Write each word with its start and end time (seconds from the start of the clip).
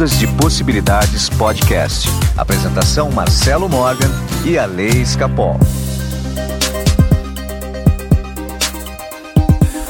Ondas 0.00 0.18
de 0.18 0.26
Possibilidades 0.28 1.28
Podcast. 1.28 2.08
Apresentação 2.34 3.10
Marcelo 3.10 3.68
Morgan 3.68 4.08
e 4.46 4.56
a 4.56 4.64
Lei 4.64 4.88
Escapol. 4.88 5.60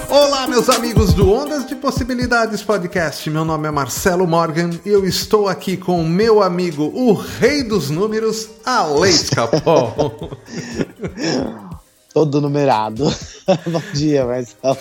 Olá, 0.09 0.49
meus 0.49 0.69
amigos 0.69 1.15
do 1.15 1.33
Ondas 1.33 1.65
de 1.65 1.77
Possibilidades 1.77 2.61
Podcast. 2.61 3.31
Meu 3.31 3.45
nome 3.45 3.69
é 3.69 3.71
Marcelo 3.71 4.27
Morgan 4.27 4.71
e 4.85 4.89
eu 4.89 5.07
estou 5.07 5.49
aqui 5.49 5.77
com 5.77 6.01
o 6.01 6.09
meu 6.09 6.43
amigo, 6.43 6.91
o 6.93 7.13
rei 7.13 7.63
dos 7.63 7.89
números, 7.89 8.49
Lei 8.67 9.13
Escapol. 9.13 10.37
Todo 12.13 12.41
numerado. 12.41 13.05
Bom 13.67 13.83
dia, 13.95 14.27
Marcelo. 14.27 14.77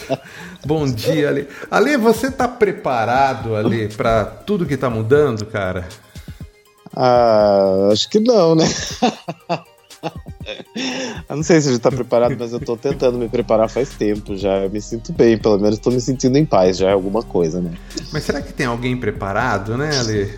Bom 0.65 0.85
dia, 0.85 1.29
Ale. 1.29 1.47
Ale, 1.69 1.97
você 1.97 2.31
tá 2.31 2.47
preparado, 2.47 3.55
Ale, 3.55 3.87
para 3.89 4.25
tudo 4.25 4.65
que 4.65 4.75
tá 4.75 4.89
mudando, 4.89 5.45
cara? 5.45 5.87
Ah, 6.95 7.89
acho 7.91 8.09
que 8.09 8.19
não, 8.19 8.55
né? 8.55 8.65
eu 11.29 11.35
não 11.35 11.43
sei 11.43 11.61
se 11.61 11.69
a 11.69 11.71
gente 11.71 11.81
tá 11.81 11.91
preparado, 11.91 12.35
mas 12.37 12.51
eu 12.51 12.59
tô 12.59 12.75
tentando 12.75 13.19
me 13.19 13.29
preparar 13.29 13.69
faz 13.69 13.89
tempo 13.89 14.35
já. 14.35 14.63
Eu 14.63 14.71
me 14.71 14.81
sinto 14.81 15.13
bem, 15.13 15.37
pelo 15.37 15.59
menos 15.59 15.77
tô 15.77 15.91
me 15.91 16.01
sentindo 16.01 16.35
em 16.37 16.45
paz, 16.45 16.77
já 16.77 16.89
é 16.89 16.93
alguma 16.93 17.21
coisa, 17.21 17.61
né? 17.61 17.73
Mas 18.11 18.23
será 18.23 18.41
que 18.41 18.51
tem 18.51 18.65
alguém 18.65 18.97
preparado, 18.97 19.77
né, 19.77 19.91
Ale? 19.99 20.33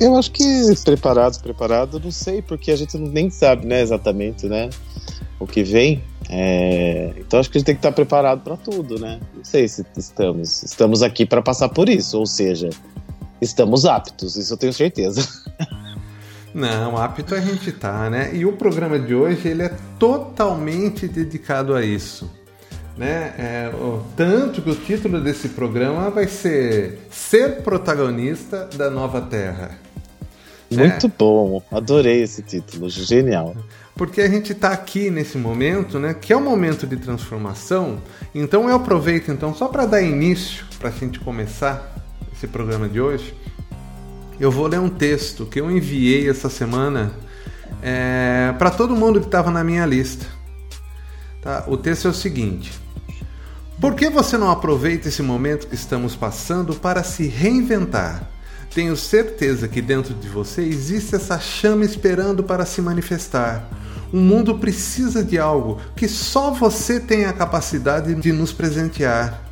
Eu 0.00 0.16
acho 0.16 0.32
que 0.32 0.42
preparado, 0.82 1.40
preparado, 1.40 2.00
não 2.00 2.10
sei, 2.10 2.42
porque 2.42 2.72
a 2.72 2.76
gente 2.76 2.98
nem 2.98 3.30
sabe, 3.30 3.66
né, 3.66 3.82
exatamente, 3.82 4.46
né? 4.46 4.70
O 5.40 5.46
que 5.46 5.64
vem. 5.64 6.04
É, 6.28 7.12
então 7.18 7.40
acho 7.40 7.50
que 7.50 7.56
a 7.56 7.58
gente 7.58 7.66
tem 7.66 7.74
que 7.74 7.80
estar 7.80 7.90
preparado 7.90 8.42
para 8.42 8.56
tudo, 8.56 9.00
né? 9.00 9.18
Não 9.34 9.42
sei 9.42 9.66
se 9.66 9.84
estamos. 9.96 10.62
Estamos 10.62 11.02
aqui 11.02 11.26
para 11.26 11.42
passar 11.42 11.70
por 11.70 11.88
isso, 11.88 12.18
ou 12.18 12.26
seja, 12.26 12.70
estamos 13.40 13.84
aptos, 13.84 14.36
isso 14.36 14.52
eu 14.52 14.56
tenho 14.56 14.72
certeza. 14.72 15.26
Não, 16.54 16.96
apto 16.96 17.34
a 17.34 17.40
gente 17.40 17.70
tá, 17.72 18.10
né? 18.10 18.30
E 18.34 18.44
o 18.44 18.52
programa 18.52 18.98
de 18.98 19.14
hoje 19.14 19.48
ele 19.48 19.62
é 19.62 19.72
totalmente 19.98 21.06
dedicado 21.06 21.74
a 21.74 21.84
isso. 21.84 22.30
Né? 22.96 23.32
É, 23.38 23.72
tanto 24.16 24.60
que 24.60 24.70
o 24.70 24.74
título 24.74 25.20
desse 25.20 25.50
programa 25.50 26.10
vai 26.10 26.26
ser 26.26 26.98
Ser 27.08 27.62
Protagonista 27.62 28.68
da 28.76 28.90
Nova 28.90 29.20
Terra. 29.20 29.78
Muito 30.70 31.06
é. 31.06 31.10
bom, 31.16 31.62
adorei 31.70 32.22
esse 32.22 32.42
título, 32.42 32.90
genial 32.90 33.54
porque 34.00 34.22
a 34.22 34.28
gente 34.30 34.52
está 34.52 34.70
aqui 34.70 35.10
nesse 35.10 35.36
momento, 35.36 35.98
né, 35.98 36.14
que 36.14 36.32
é 36.32 36.36
um 36.36 36.42
momento 36.42 36.86
de 36.86 36.96
transformação. 36.96 38.00
Então 38.34 38.66
eu 38.66 38.76
aproveito 38.76 39.30
então 39.30 39.54
só 39.54 39.68
para 39.68 39.84
dar 39.84 40.00
início, 40.00 40.64
para 40.78 40.88
a 40.88 40.90
gente 40.90 41.20
começar 41.20 41.96
esse 42.34 42.46
programa 42.46 42.88
de 42.88 42.98
hoje, 42.98 43.34
eu 44.40 44.50
vou 44.50 44.66
ler 44.66 44.80
um 44.80 44.88
texto 44.88 45.44
que 45.44 45.60
eu 45.60 45.70
enviei 45.70 46.30
essa 46.30 46.48
semana 46.48 47.12
é, 47.82 48.54
para 48.58 48.70
todo 48.70 48.96
mundo 48.96 49.20
que 49.20 49.26
estava 49.26 49.50
na 49.50 49.62
minha 49.62 49.84
lista. 49.84 50.24
Tá? 51.42 51.64
O 51.66 51.76
texto 51.76 52.08
é 52.08 52.10
o 52.10 52.14
seguinte: 52.14 52.72
Por 53.78 53.94
que 53.94 54.08
você 54.08 54.38
não 54.38 54.50
aproveita 54.50 55.08
esse 55.08 55.20
momento 55.20 55.66
que 55.66 55.74
estamos 55.74 56.16
passando 56.16 56.74
para 56.74 57.02
se 57.02 57.26
reinventar? 57.26 58.30
Tenho 58.74 58.96
certeza 58.96 59.66
que 59.66 59.82
dentro 59.82 60.14
de 60.14 60.28
você 60.28 60.62
existe 60.62 61.16
essa 61.16 61.40
chama 61.40 61.84
esperando 61.84 62.44
para 62.44 62.64
se 62.64 62.80
manifestar. 62.80 63.68
O 64.12 64.16
mundo 64.16 64.58
precisa 64.58 65.24
de 65.24 65.38
algo 65.38 65.80
que 65.96 66.06
só 66.06 66.52
você 66.52 67.00
tem 67.00 67.24
a 67.24 67.32
capacidade 67.32 68.14
de 68.14 68.32
nos 68.32 68.52
presentear. 68.52 69.42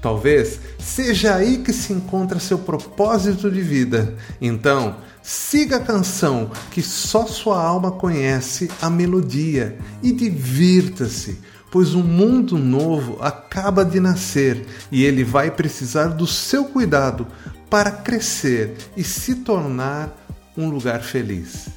Talvez 0.00 0.60
seja 0.78 1.34
aí 1.34 1.58
que 1.58 1.72
se 1.72 1.92
encontra 1.92 2.38
seu 2.38 2.58
propósito 2.58 3.50
de 3.50 3.60
vida. 3.60 4.14
Então, 4.40 4.96
siga 5.20 5.78
a 5.78 5.80
canção 5.80 6.52
que 6.70 6.80
só 6.80 7.26
sua 7.26 7.60
alma 7.60 7.90
conhece 7.90 8.70
a 8.80 8.88
melodia 8.88 9.76
e 10.00 10.12
divirta-se, 10.12 11.40
pois 11.68 11.94
um 11.94 12.02
mundo 12.02 12.56
novo 12.56 13.18
acaba 13.20 13.84
de 13.84 13.98
nascer 13.98 14.64
e 14.90 15.04
ele 15.04 15.24
vai 15.24 15.50
precisar 15.50 16.08
do 16.08 16.28
seu 16.28 16.66
cuidado 16.66 17.26
para 17.70 17.90
crescer 17.90 18.76
e 18.96 19.04
se 19.04 19.36
tornar 19.36 20.16
um 20.56 20.68
lugar 20.68 21.02
feliz. 21.02 21.68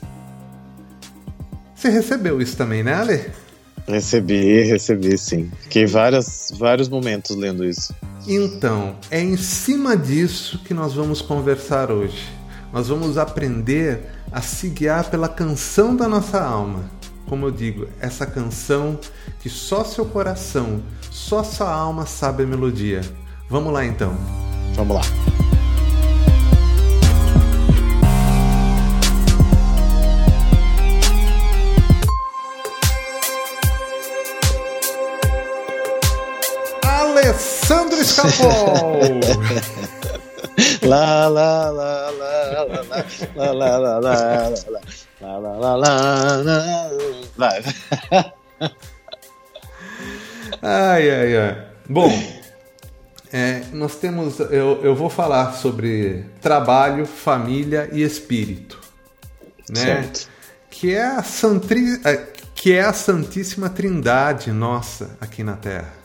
Você 1.75 1.89
recebeu 1.89 2.41
isso 2.41 2.55
também, 2.55 2.83
né, 2.83 2.93
Ale? 2.93 3.25
Recebi, 3.87 4.61
recebi 4.63 5.17
sim. 5.17 5.51
Fiquei 5.63 5.85
várias, 5.85 6.53
vários 6.57 6.87
momentos 6.87 7.35
lendo 7.35 7.65
isso. 7.65 7.93
Então, 8.27 8.95
é 9.09 9.19
em 9.19 9.35
cima 9.35 9.97
disso 9.97 10.59
que 10.63 10.73
nós 10.73 10.93
vamos 10.93 11.21
conversar 11.21 11.91
hoje. 11.91 12.23
Nós 12.71 12.87
vamos 12.87 13.17
aprender 13.17 13.99
a 14.31 14.41
se 14.41 14.69
guiar 14.69 15.09
pela 15.09 15.27
canção 15.27 15.95
da 15.95 16.07
nossa 16.07 16.41
alma. 16.41 16.89
Como 17.27 17.47
eu 17.47 17.51
digo, 17.51 17.87
essa 17.99 18.25
canção 18.25 18.99
que 19.41 19.49
só 19.49 19.83
seu 19.83 20.05
coração, 20.05 20.81
só 21.09 21.43
sua 21.43 21.71
alma 21.71 22.05
sabe 22.05 22.43
a 22.43 22.47
melodia. 22.47 23.01
Vamos 23.49 23.73
lá 23.73 23.85
então. 23.85 24.15
Vamos 24.75 24.95
lá. 24.95 25.50
Alessandro 37.71 38.01
Escapol. 38.01 39.19
lá, 40.83 41.27
lá, 41.27 41.69
lá, 41.69 42.09
lá, 42.11 42.51
lá, 42.51 42.81
lá, 42.83 43.53
lá, 43.53 43.77
lá, 43.77 43.99
lá, 43.99 43.99
lá, 43.99 44.49
lá, 45.21 45.57
lá, 45.57 45.75
lá, 45.75 46.35
lá, 46.43 46.89
vai. 47.37 47.63
Ai, 50.61 51.09
ai, 51.09 51.37
ai. 51.37 51.67
Bom, 51.89 52.11
é, 53.31 53.63
nós 53.71 53.95
temos. 53.95 54.39
Eu, 54.39 54.83
eu 54.83 54.93
vou 54.93 55.09
falar 55.09 55.53
sobre 55.53 56.25
trabalho, 56.41 57.05
família 57.05 57.89
e 57.93 58.03
espírito, 58.03 58.79
né? 59.69 59.79
Certo. 59.79 60.29
Que 60.69 60.93
é 60.93 61.03
a 61.03 61.23
Santri, 61.23 62.01
que 62.53 62.73
é 62.73 62.81
a 62.81 62.91
Santíssima 62.91 63.69
Trindade 63.69 64.51
nossa 64.51 65.15
aqui 65.21 65.43
na 65.43 65.55
Terra. 65.55 66.00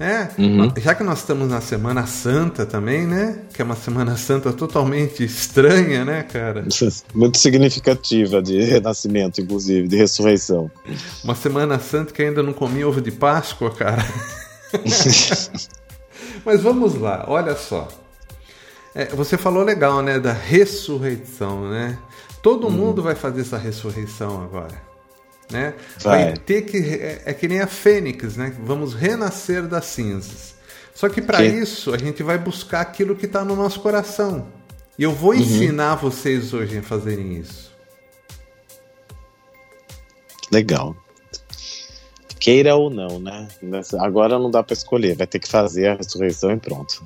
É, 0.00 0.28
uhum. 0.40 0.72
já 0.76 0.94
que 0.94 1.02
nós 1.02 1.18
estamos 1.18 1.48
na 1.48 1.60
Semana 1.60 2.06
Santa 2.06 2.64
também, 2.64 3.04
né? 3.04 3.40
Que 3.52 3.60
é 3.60 3.64
uma 3.64 3.74
Semana 3.74 4.16
Santa 4.16 4.52
totalmente 4.52 5.24
estranha, 5.24 6.04
né, 6.04 6.22
cara? 6.22 6.64
Muito 7.12 7.38
significativa 7.38 8.40
de 8.40 8.62
renascimento, 8.62 9.40
inclusive, 9.40 9.88
de 9.88 9.96
ressurreição. 9.96 10.70
Uma 11.24 11.34
Semana 11.34 11.80
Santa 11.80 12.12
que 12.12 12.22
ainda 12.22 12.44
não 12.44 12.52
comi 12.52 12.84
ovo 12.84 13.00
de 13.00 13.10
Páscoa, 13.10 13.72
cara. 13.72 14.04
Mas 16.44 16.62
vamos 16.62 16.94
lá, 16.94 17.24
olha 17.26 17.56
só. 17.56 17.88
É, 18.94 19.06
você 19.06 19.36
falou 19.36 19.64
legal, 19.64 20.00
né, 20.00 20.20
da 20.20 20.32
ressurreição, 20.32 21.68
né? 21.68 21.98
Todo 22.40 22.68
uhum. 22.68 22.72
mundo 22.72 23.02
vai 23.02 23.16
fazer 23.16 23.40
essa 23.40 23.58
ressurreição 23.58 24.42
agora 24.42 24.87
né? 25.50 25.74
Vai. 26.00 26.24
vai 26.24 26.36
ter 26.36 26.62
que 26.62 26.76
é, 26.76 27.22
é, 27.26 27.34
que 27.34 27.48
nem 27.48 27.60
a 27.60 27.66
fênix, 27.66 28.36
né? 28.36 28.54
Vamos 28.62 28.94
renascer 28.94 29.66
das 29.66 29.86
cinzas. 29.86 30.54
Só 30.94 31.08
que 31.08 31.22
para 31.22 31.44
isso 31.44 31.94
a 31.94 31.98
gente 31.98 32.22
vai 32.22 32.38
buscar 32.38 32.80
aquilo 32.80 33.14
que 33.14 33.26
está 33.26 33.44
no 33.44 33.54
nosso 33.54 33.80
coração. 33.80 34.48
E 34.98 35.04
eu 35.04 35.12
vou 35.12 35.30
uhum. 35.30 35.38
ensinar 35.38 35.94
vocês 35.94 36.52
hoje 36.52 36.78
a 36.78 36.82
fazerem 36.82 37.36
isso. 37.36 37.72
Legal. 40.50 40.96
Queira 42.40 42.74
ou 42.74 42.90
não, 42.90 43.18
né? 43.18 43.48
Agora 44.00 44.38
não 44.38 44.50
dá 44.50 44.62
para 44.62 44.72
escolher, 44.72 45.16
vai 45.16 45.26
ter 45.26 45.38
que 45.38 45.48
fazer 45.48 45.88
a 45.88 45.94
ressurreição 45.94 46.50
e 46.52 46.56
pronto. 46.56 47.04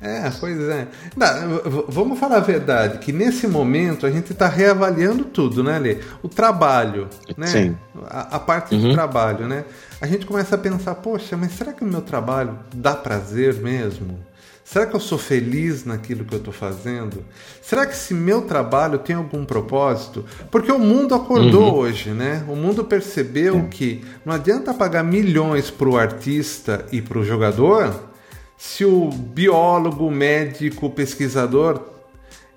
É, 0.00 0.30
pois 0.40 0.58
é. 0.58 0.88
Não, 1.14 1.84
vamos 1.88 2.18
falar 2.18 2.38
a 2.38 2.40
verdade, 2.40 2.98
que 2.98 3.12
nesse 3.12 3.46
momento 3.46 4.06
a 4.06 4.10
gente 4.10 4.32
está 4.32 4.48
reavaliando 4.48 5.24
tudo, 5.24 5.62
né, 5.62 5.78
Lê? 5.78 5.98
O 6.22 6.28
trabalho, 6.28 7.08
né? 7.36 7.46
Sim. 7.46 7.76
A, 8.08 8.36
a 8.36 8.40
parte 8.40 8.74
uhum. 8.74 8.88
do 8.88 8.94
trabalho, 8.94 9.46
né? 9.46 9.64
A 10.00 10.06
gente 10.06 10.24
começa 10.24 10.54
a 10.54 10.58
pensar, 10.58 10.94
poxa, 10.96 11.36
mas 11.36 11.52
será 11.52 11.72
que 11.72 11.84
o 11.84 11.86
meu 11.86 12.00
trabalho 12.00 12.58
dá 12.74 12.94
prazer 12.94 13.54
mesmo? 13.56 14.18
Será 14.64 14.86
que 14.86 14.94
eu 14.94 15.00
sou 15.00 15.18
feliz 15.18 15.84
naquilo 15.84 16.24
que 16.24 16.32
eu 16.32 16.38
estou 16.38 16.52
fazendo? 16.52 17.24
Será 17.60 17.84
que 17.84 17.92
esse 17.92 18.14
meu 18.14 18.42
trabalho 18.42 19.00
tem 19.00 19.16
algum 19.16 19.44
propósito? 19.44 20.24
Porque 20.50 20.70
o 20.70 20.78
mundo 20.78 21.14
acordou 21.14 21.72
uhum. 21.72 21.74
hoje, 21.74 22.10
né? 22.10 22.44
O 22.48 22.54
mundo 22.54 22.84
percebeu 22.84 23.66
que 23.68 24.02
não 24.24 24.32
adianta 24.32 24.72
pagar 24.72 25.02
milhões 25.02 25.70
para 25.70 25.88
o 25.88 25.98
artista 25.98 26.86
e 26.92 27.02
para 27.02 27.18
o 27.18 27.24
jogador 27.24 28.09
se 28.60 28.84
o 28.84 29.08
biólogo, 29.08 30.10
médico, 30.10 30.90
pesquisador 30.90 31.82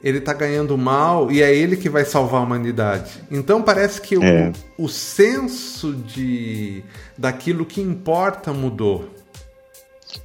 ele 0.03 0.17
está 0.17 0.33
ganhando 0.33 0.77
mal 0.77 1.31
e 1.31 1.41
é 1.41 1.55
ele 1.55 1.77
que 1.77 1.87
vai 1.87 2.03
salvar 2.03 2.41
a 2.41 2.43
humanidade. 2.43 3.23
Então 3.31 3.63
parece 3.63 4.01
que 4.01 4.15
é. 4.15 4.51
o, 4.77 4.83
o 4.83 4.89
senso 4.89 5.93
de 5.93 6.83
daquilo 7.17 7.65
que 7.65 7.79
importa 7.79 8.51
mudou. 8.51 9.09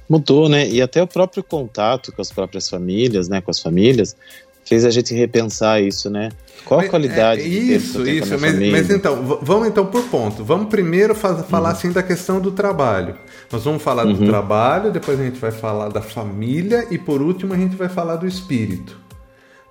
Mudou, 0.09 0.49
né? 0.49 0.67
E 0.67 0.81
até 0.81 1.01
o 1.01 1.07
próprio 1.07 1.41
contato 1.41 2.11
com 2.11 2.21
as 2.21 2.29
próprias 2.29 2.67
famílias, 2.67 3.29
né? 3.29 3.39
Com 3.39 3.49
as 3.49 3.61
famílias 3.61 4.17
fez 4.65 4.83
a 4.83 4.89
gente 4.89 5.13
repensar 5.13 5.81
isso, 5.81 6.09
né? 6.09 6.27
Qual 6.65 6.79
a 6.79 6.87
qualidade 6.87 7.41
é, 7.41 7.45
isso, 7.45 8.07
isso. 8.07 8.37
Mas, 8.39 8.59
mas 8.71 8.89
então, 8.89 9.39
vamos 9.41 9.67
então 9.67 9.85
por 9.85 10.03
ponto. 10.03 10.43
Vamos 10.43 10.67
primeiro 10.69 11.15
falar 11.15 11.45
Uhum. 11.51 11.65
assim 11.65 11.91
da 11.91 12.03
questão 12.03 12.39
do 12.39 12.51
trabalho. 12.51 13.15
Nós 13.51 13.63
vamos 13.63 13.81
falar 13.81 14.03
do 14.05 14.25
trabalho, 14.25 14.91
depois 14.91 15.19
a 15.19 15.23
gente 15.23 15.39
vai 15.39 15.51
falar 15.51 15.89
da 15.89 16.01
família 16.01 16.85
e 16.91 16.97
por 16.97 17.21
último 17.21 17.53
a 17.53 17.57
gente 17.57 17.75
vai 17.75 17.89
falar 17.89 18.15
do 18.17 18.27
espírito. 18.27 18.97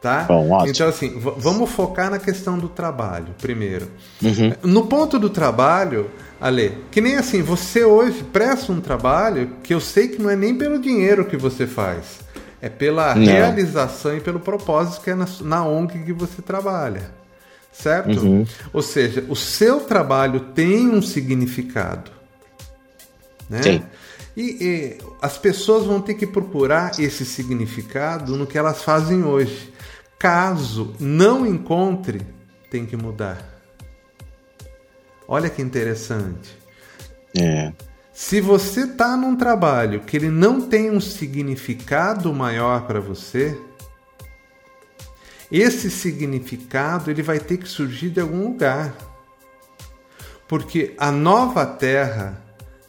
Tá? 0.00 0.24
Bom, 0.28 0.50
ótimo. 0.50 0.70
Então 0.70 0.88
assim, 0.88 1.18
vamos 1.36 1.70
focar 1.70 2.08
na 2.08 2.18
questão 2.20 2.56
do 2.56 2.68
trabalho 2.68 3.34
primeiro. 3.40 3.88
Uhum. 4.22 4.52
No 4.62 4.86
ponto 4.86 5.18
do 5.18 5.28
trabalho, 5.28 6.08
Ale, 6.40 6.72
que 6.90 7.00
nem 7.00 7.16
assim, 7.16 7.42
você 7.42 7.84
hoje 7.84 8.22
presta 8.32 8.70
um 8.72 8.80
trabalho 8.80 9.50
que 9.62 9.74
eu 9.74 9.80
sei 9.80 10.06
que 10.06 10.22
não 10.22 10.30
é 10.30 10.36
nem 10.36 10.54
pelo 10.54 10.78
dinheiro 10.78 11.24
que 11.24 11.36
você 11.36 11.66
faz. 11.66 12.20
É 12.60 12.68
pela 12.68 13.14
Não. 13.14 13.24
realização 13.24 14.16
e 14.16 14.20
pelo 14.20 14.40
propósito 14.40 15.02
que 15.02 15.10
é 15.10 15.14
na, 15.14 15.26
na 15.42 15.64
ONG 15.64 16.04
que 16.04 16.12
você 16.12 16.42
trabalha. 16.42 17.10
Certo? 17.72 18.20
Uhum. 18.20 18.44
Ou 18.72 18.82
seja, 18.82 19.24
o 19.28 19.36
seu 19.36 19.80
trabalho 19.80 20.40
tem 20.40 20.88
um 20.88 21.00
significado. 21.00 22.10
Né? 23.48 23.60
Tem. 23.60 23.84
E, 24.36 24.42
e 24.42 24.98
as 25.22 25.38
pessoas 25.38 25.84
vão 25.84 26.00
ter 26.00 26.14
que 26.14 26.26
procurar 26.26 26.98
esse 26.98 27.24
significado 27.24 28.36
no 28.36 28.46
que 28.46 28.58
elas 28.58 28.82
fazem 28.82 29.24
hoje. 29.24 29.72
Caso 30.18 30.94
não 30.98 31.46
encontre, 31.46 32.20
tem 32.70 32.84
que 32.84 32.96
mudar. 32.96 33.38
Olha 35.26 35.50
que 35.50 35.62
interessante. 35.62 36.56
É. 37.36 37.72
Se 38.20 38.40
você 38.40 38.80
está 38.80 39.16
num 39.16 39.36
trabalho 39.36 40.00
que 40.00 40.16
ele 40.16 40.28
não 40.28 40.60
tem 40.60 40.90
um 40.90 41.00
significado 41.00 42.34
maior 42.34 42.84
para 42.84 43.00
você, 43.00 43.56
esse 45.52 45.88
significado 45.88 47.12
ele 47.12 47.22
vai 47.22 47.38
ter 47.38 47.58
que 47.58 47.68
surgir 47.68 48.10
de 48.10 48.18
algum 48.18 48.48
lugar. 48.48 48.92
Porque 50.48 50.96
a 50.98 51.12
nova 51.12 51.64
terra 51.64 52.42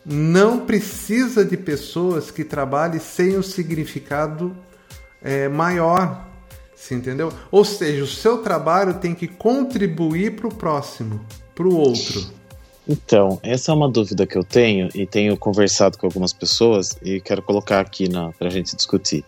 não 0.03 0.65
precisa 0.65 1.45
de 1.45 1.55
pessoas 1.55 2.31
que 2.31 2.43
trabalhem 2.43 2.99
sem 2.99 3.37
um 3.37 3.43
significado 3.43 4.57
é, 5.21 5.47
maior. 5.47 6.27
Você 6.75 6.95
entendeu? 6.95 7.31
Ou 7.51 7.63
seja, 7.63 8.03
o 8.03 8.07
seu 8.07 8.39
trabalho 8.39 8.95
tem 8.95 9.13
que 9.13 9.27
contribuir 9.27 10.35
para 10.35 10.47
o 10.47 10.53
próximo, 10.53 11.23
para 11.53 11.67
o 11.67 11.75
outro. 11.75 12.38
Então, 12.91 13.39
essa 13.43 13.71
é 13.71 13.75
uma 13.75 13.87
dúvida 13.87 14.25
que 14.25 14.35
eu 14.35 14.43
tenho 14.43 14.89
e 14.95 15.05
tenho 15.05 15.37
conversado 15.37 15.95
com 15.95 16.07
algumas 16.07 16.33
pessoas 16.33 16.97
e 17.03 17.21
quero 17.21 17.39
colocar 17.43 17.79
aqui 17.79 18.09
para 18.35 18.47
a 18.47 18.51
gente 18.51 18.75
discutir. 18.75 19.23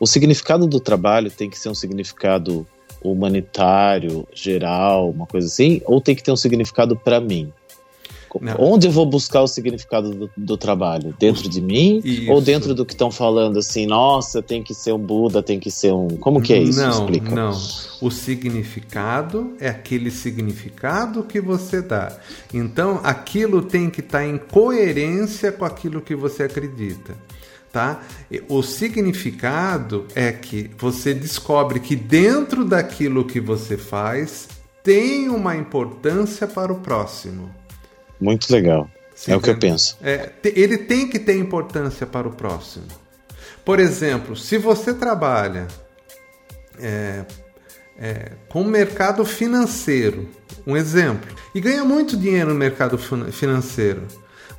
O 0.00 0.06
significado 0.06 0.66
do 0.66 0.80
trabalho 0.80 1.30
tem 1.30 1.50
que 1.50 1.58
ser 1.58 1.68
um 1.68 1.74
significado 1.74 2.66
humanitário, 3.02 4.26
geral, 4.32 5.10
uma 5.10 5.26
coisa 5.26 5.46
assim, 5.46 5.82
ou 5.84 6.00
tem 6.00 6.14
que 6.14 6.22
ter 6.22 6.32
um 6.32 6.36
significado 6.36 6.96
para 6.96 7.20
mim? 7.20 7.52
Não. 8.40 8.56
Onde 8.58 8.86
eu 8.86 8.90
vou 8.90 9.06
buscar 9.06 9.42
o 9.42 9.46
significado 9.46 10.10
do, 10.10 10.30
do 10.36 10.56
trabalho? 10.56 11.14
Dentro 11.18 11.48
de 11.48 11.60
mim? 11.60 12.00
Isso. 12.04 12.30
Ou 12.30 12.40
dentro 12.40 12.74
do 12.74 12.84
que 12.84 12.92
estão 12.92 13.10
falando 13.10 13.58
assim, 13.58 13.86
nossa, 13.86 14.42
tem 14.42 14.62
que 14.62 14.74
ser 14.74 14.92
um 14.92 14.98
Buda, 14.98 15.42
tem 15.42 15.58
que 15.58 15.70
ser 15.70 15.92
um. 15.92 16.08
Como 16.08 16.40
que 16.42 16.52
é 16.52 16.58
isso? 16.58 16.80
Não, 16.80 16.90
Explica. 16.90 17.34
não. 17.34 17.58
O 18.00 18.10
significado 18.10 19.54
é 19.58 19.68
aquele 19.68 20.10
significado 20.10 21.22
que 21.22 21.40
você 21.40 21.80
dá. 21.80 22.16
Então, 22.52 23.00
aquilo 23.02 23.62
tem 23.62 23.88
que 23.88 24.00
estar 24.00 24.26
em 24.26 24.38
coerência 24.38 25.50
com 25.50 25.64
aquilo 25.64 26.00
que 26.00 26.14
você 26.14 26.44
acredita. 26.44 27.14
Tá? 27.72 28.02
O 28.48 28.62
significado 28.62 30.06
é 30.14 30.32
que 30.32 30.70
você 30.78 31.12
descobre 31.12 31.80
que 31.80 31.94
dentro 31.94 32.64
daquilo 32.64 33.24
que 33.24 33.40
você 33.40 33.76
faz 33.76 34.48
tem 34.82 35.28
uma 35.28 35.54
importância 35.54 36.46
para 36.46 36.72
o 36.72 36.76
próximo. 36.76 37.50
Muito 38.20 38.50
legal. 38.52 38.90
Você 39.14 39.32
é 39.32 39.36
o 39.36 39.40
que 39.40 39.50
eu 39.50 39.54
entende? 39.54 39.72
penso. 39.72 39.96
É, 40.02 40.30
ele 40.44 40.78
tem 40.78 41.08
que 41.08 41.18
ter 41.18 41.36
importância 41.36 42.06
para 42.06 42.28
o 42.28 42.32
próximo. 42.32 42.86
Por 43.64 43.80
exemplo, 43.80 44.36
se 44.36 44.56
você 44.58 44.94
trabalha 44.94 45.66
é, 46.78 47.24
é, 47.98 48.32
com 48.48 48.62
o 48.62 48.64
mercado 48.64 49.24
financeiro, 49.24 50.28
um 50.66 50.76
exemplo, 50.76 51.34
e 51.54 51.60
ganha 51.60 51.84
muito 51.84 52.16
dinheiro 52.16 52.50
no 52.50 52.54
mercado 52.54 52.96
fin- 52.96 53.30
financeiro, 53.32 54.02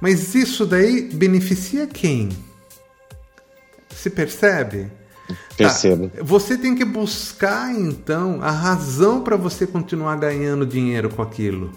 mas 0.02 0.36
isso 0.36 0.66
daí 0.66 1.10
beneficia 1.14 1.88
quem? 1.88 2.30
Se 3.90 4.10
percebe? 4.10 4.92
Percebo. 5.58 6.10
Tá. 6.10 6.24
Você 6.24 6.58
tem 6.58 6.76
que 6.76 6.86
buscar 6.86 7.74
então 7.74 8.40
a 8.42 8.52
razão 8.52 9.22
para 9.22 9.36
você 9.36 9.68
continuar 9.68 10.16
ganhando 10.16 10.66
dinheiro 10.66 11.10
com 11.10 11.22
aquilo. 11.22 11.72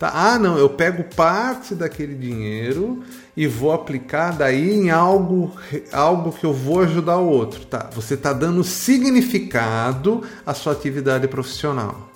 Tá? 0.00 0.10
Ah, 0.14 0.38
não, 0.38 0.56
eu 0.56 0.70
pego 0.70 1.04
parte 1.14 1.74
daquele 1.74 2.14
dinheiro 2.14 3.04
e 3.36 3.46
vou 3.46 3.70
aplicar 3.70 4.30
daí 4.30 4.72
em 4.72 4.88
algo, 4.88 5.52
algo 5.92 6.32
que 6.32 6.42
eu 6.42 6.54
vou 6.54 6.80
ajudar 6.80 7.18
o 7.18 7.28
outro. 7.28 7.66
Tá? 7.66 7.90
Você 7.92 8.14
está 8.14 8.32
dando 8.32 8.64
significado 8.64 10.22
à 10.46 10.54
sua 10.54 10.72
atividade 10.72 11.28
profissional. 11.28 12.10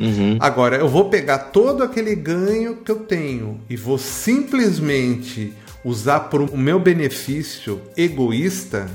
Uhum. 0.00 0.38
Agora, 0.40 0.76
eu 0.76 0.88
vou 0.88 1.10
pegar 1.10 1.36
todo 1.38 1.82
aquele 1.82 2.14
ganho 2.14 2.76
que 2.76 2.90
eu 2.90 3.00
tenho 3.00 3.60
e 3.68 3.76
vou 3.76 3.98
simplesmente 3.98 5.52
usar 5.84 6.20
para 6.20 6.42
o 6.42 6.56
meu 6.56 6.80
benefício 6.80 7.82
egoísta, 7.94 8.88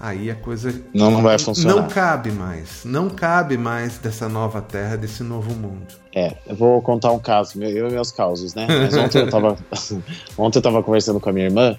aí 0.00 0.30
a 0.30 0.34
coisa 0.34 0.72
Não, 0.94 1.10
não 1.10 1.22
vai 1.22 1.38
funcionar. 1.38 1.74
não 1.76 1.88
cabe 1.88 2.30
mais. 2.30 2.84
Não 2.84 3.08
cabe 3.10 3.56
mais 3.56 3.98
dessa 3.98 4.28
nova 4.28 4.60
terra, 4.60 4.96
desse 4.96 5.22
novo 5.22 5.52
mundo. 5.54 5.86
É, 6.14 6.34
eu 6.46 6.56
vou 6.56 6.80
contar 6.82 7.12
um 7.12 7.18
caso, 7.18 7.58
meu- 7.58 7.70
eu 7.70 7.88
e 7.88 7.92
meus 7.92 8.10
causos, 8.10 8.54
né? 8.54 8.66
Mas 8.68 8.96
ontem 8.96 9.18
eu 9.20 9.30
tava, 9.30 9.56
ontem 10.38 10.58
eu 10.58 10.62
tava 10.62 10.82
conversando 10.82 11.20
com 11.20 11.28
a 11.28 11.32
minha 11.32 11.46
irmã. 11.46 11.76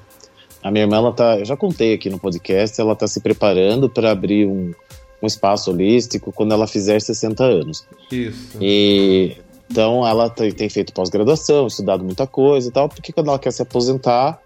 A 0.61 0.69
minha 0.71 0.83
irmã, 0.83 0.97
ela 0.97 1.11
tá, 1.13 1.37
eu 1.39 1.45
já 1.45 1.55
contei 1.55 1.93
aqui 1.93 2.09
no 2.09 2.19
podcast, 2.19 2.79
ela 2.79 2.95
tá 2.95 3.07
se 3.07 3.21
preparando 3.21 3.89
para 3.89 4.11
abrir 4.11 4.45
um, 4.45 4.73
um 5.21 5.25
espaço 5.27 5.71
holístico 5.71 6.31
quando 6.33 6.53
ela 6.53 6.67
fizer 6.67 6.99
60 6.99 7.43
anos. 7.43 7.85
Isso. 8.11 8.57
E 8.59 9.37
então 9.71 10.05
ela 10.05 10.29
tem, 10.29 10.51
tem 10.51 10.67
feito 10.67 10.91
pós-graduação, 10.91 11.67
estudado 11.67 12.03
muita 12.03 12.25
coisa 12.27 12.67
e 12.67 12.71
tal, 12.71 12.89
porque 12.89 13.13
quando 13.13 13.27
ela 13.29 13.39
quer 13.39 13.51
se 13.51 13.61
aposentar 13.61 14.41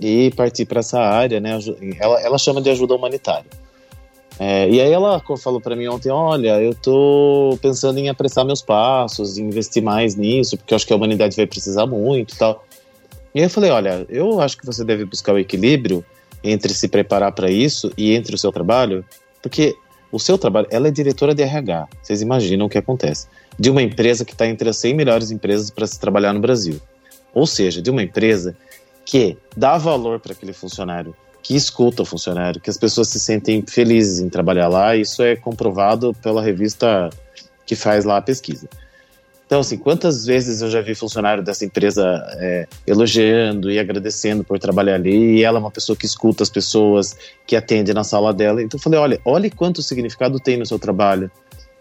e 0.00 0.30
partir 0.30 0.64
para 0.64 0.80
essa 0.80 0.98
área, 0.98 1.38
né? 1.38 1.58
Ela, 1.98 2.20
ela 2.22 2.38
chama 2.38 2.62
de 2.62 2.70
ajuda 2.70 2.94
humanitária. 2.94 3.50
É, 4.38 4.66
e 4.70 4.80
aí 4.80 4.90
ela 4.90 5.22
falou 5.38 5.60
para 5.60 5.76
mim 5.76 5.86
ontem, 5.88 6.08
olha, 6.08 6.58
eu 6.62 6.74
tô 6.74 7.58
pensando 7.60 7.98
em 7.98 8.08
apressar 8.08 8.42
meus 8.42 8.62
passos, 8.62 9.36
investir 9.36 9.82
mais 9.82 10.14
nisso, 10.16 10.56
porque 10.56 10.72
eu 10.72 10.76
acho 10.76 10.86
que 10.86 10.92
a 10.94 10.96
humanidade 10.96 11.36
vai 11.36 11.46
precisar 11.46 11.86
muito 11.86 12.34
tal. 12.38 12.64
E 13.34 13.42
eu 13.42 13.50
falei, 13.50 13.70
olha, 13.70 14.06
eu 14.08 14.40
acho 14.40 14.56
que 14.56 14.64
você 14.64 14.82
deve 14.82 15.04
buscar 15.04 15.34
o 15.34 15.38
equilíbrio 15.38 16.02
entre 16.42 16.72
se 16.72 16.88
preparar 16.88 17.32
para 17.32 17.50
isso 17.50 17.92
e 17.98 18.14
entre 18.14 18.34
o 18.34 18.38
seu 18.38 18.50
trabalho, 18.50 19.04
porque 19.42 19.74
o 20.10 20.18
seu 20.18 20.38
trabalho, 20.38 20.66
ela 20.70 20.88
é 20.88 20.90
diretora 20.90 21.34
de 21.34 21.42
RH, 21.42 21.88
vocês 22.02 22.22
imaginam 22.22 22.64
o 22.64 22.68
que 22.68 22.78
acontece, 22.78 23.28
de 23.58 23.68
uma 23.68 23.82
empresa 23.82 24.24
que 24.24 24.32
está 24.32 24.46
entre 24.46 24.70
as 24.70 24.78
100 24.78 24.94
melhores 24.94 25.30
empresas 25.30 25.70
para 25.70 25.86
se 25.86 26.00
trabalhar 26.00 26.32
no 26.32 26.40
Brasil. 26.40 26.80
Ou 27.34 27.46
seja, 27.46 27.82
de 27.82 27.90
uma 27.90 28.02
empresa 28.02 28.56
que 29.10 29.36
dá 29.56 29.76
valor 29.76 30.20
para 30.20 30.32
aquele 30.32 30.52
funcionário, 30.52 31.16
que 31.42 31.56
escuta 31.56 32.02
o 32.02 32.06
funcionário, 32.06 32.60
que 32.60 32.70
as 32.70 32.78
pessoas 32.78 33.08
se 33.08 33.18
sentem 33.18 33.60
felizes 33.66 34.20
em 34.20 34.28
trabalhar 34.28 34.68
lá, 34.68 34.94
isso 34.94 35.20
é 35.20 35.34
comprovado 35.34 36.14
pela 36.22 36.40
revista 36.40 37.10
que 37.66 37.74
faz 37.74 38.04
lá 38.04 38.18
a 38.18 38.22
pesquisa. 38.22 38.68
Então, 39.44 39.58
assim, 39.58 39.76
quantas 39.76 40.24
vezes 40.24 40.62
eu 40.62 40.70
já 40.70 40.80
vi 40.80 40.94
funcionário 40.94 41.42
dessa 41.42 41.64
empresa 41.64 42.24
é, 42.36 42.68
elogiando 42.86 43.68
e 43.68 43.80
agradecendo 43.80 44.44
por 44.44 44.60
trabalhar 44.60 44.94
ali, 44.94 45.38
e 45.38 45.42
ela 45.42 45.58
é 45.58 45.60
uma 45.60 45.72
pessoa 45.72 45.96
que 45.96 46.06
escuta 46.06 46.44
as 46.44 46.50
pessoas, 46.50 47.16
que 47.48 47.56
atende 47.56 47.92
na 47.92 48.04
sala 48.04 48.32
dela. 48.32 48.62
Então 48.62 48.78
eu 48.78 48.82
falei, 48.82 49.00
olha, 49.00 49.20
olha 49.24 49.50
quanto 49.50 49.82
significado 49.82 50.38
tem 50.38 50.56
no 50.56 50.64
seu 50.64 50.78
trabalho. 50.78 51.28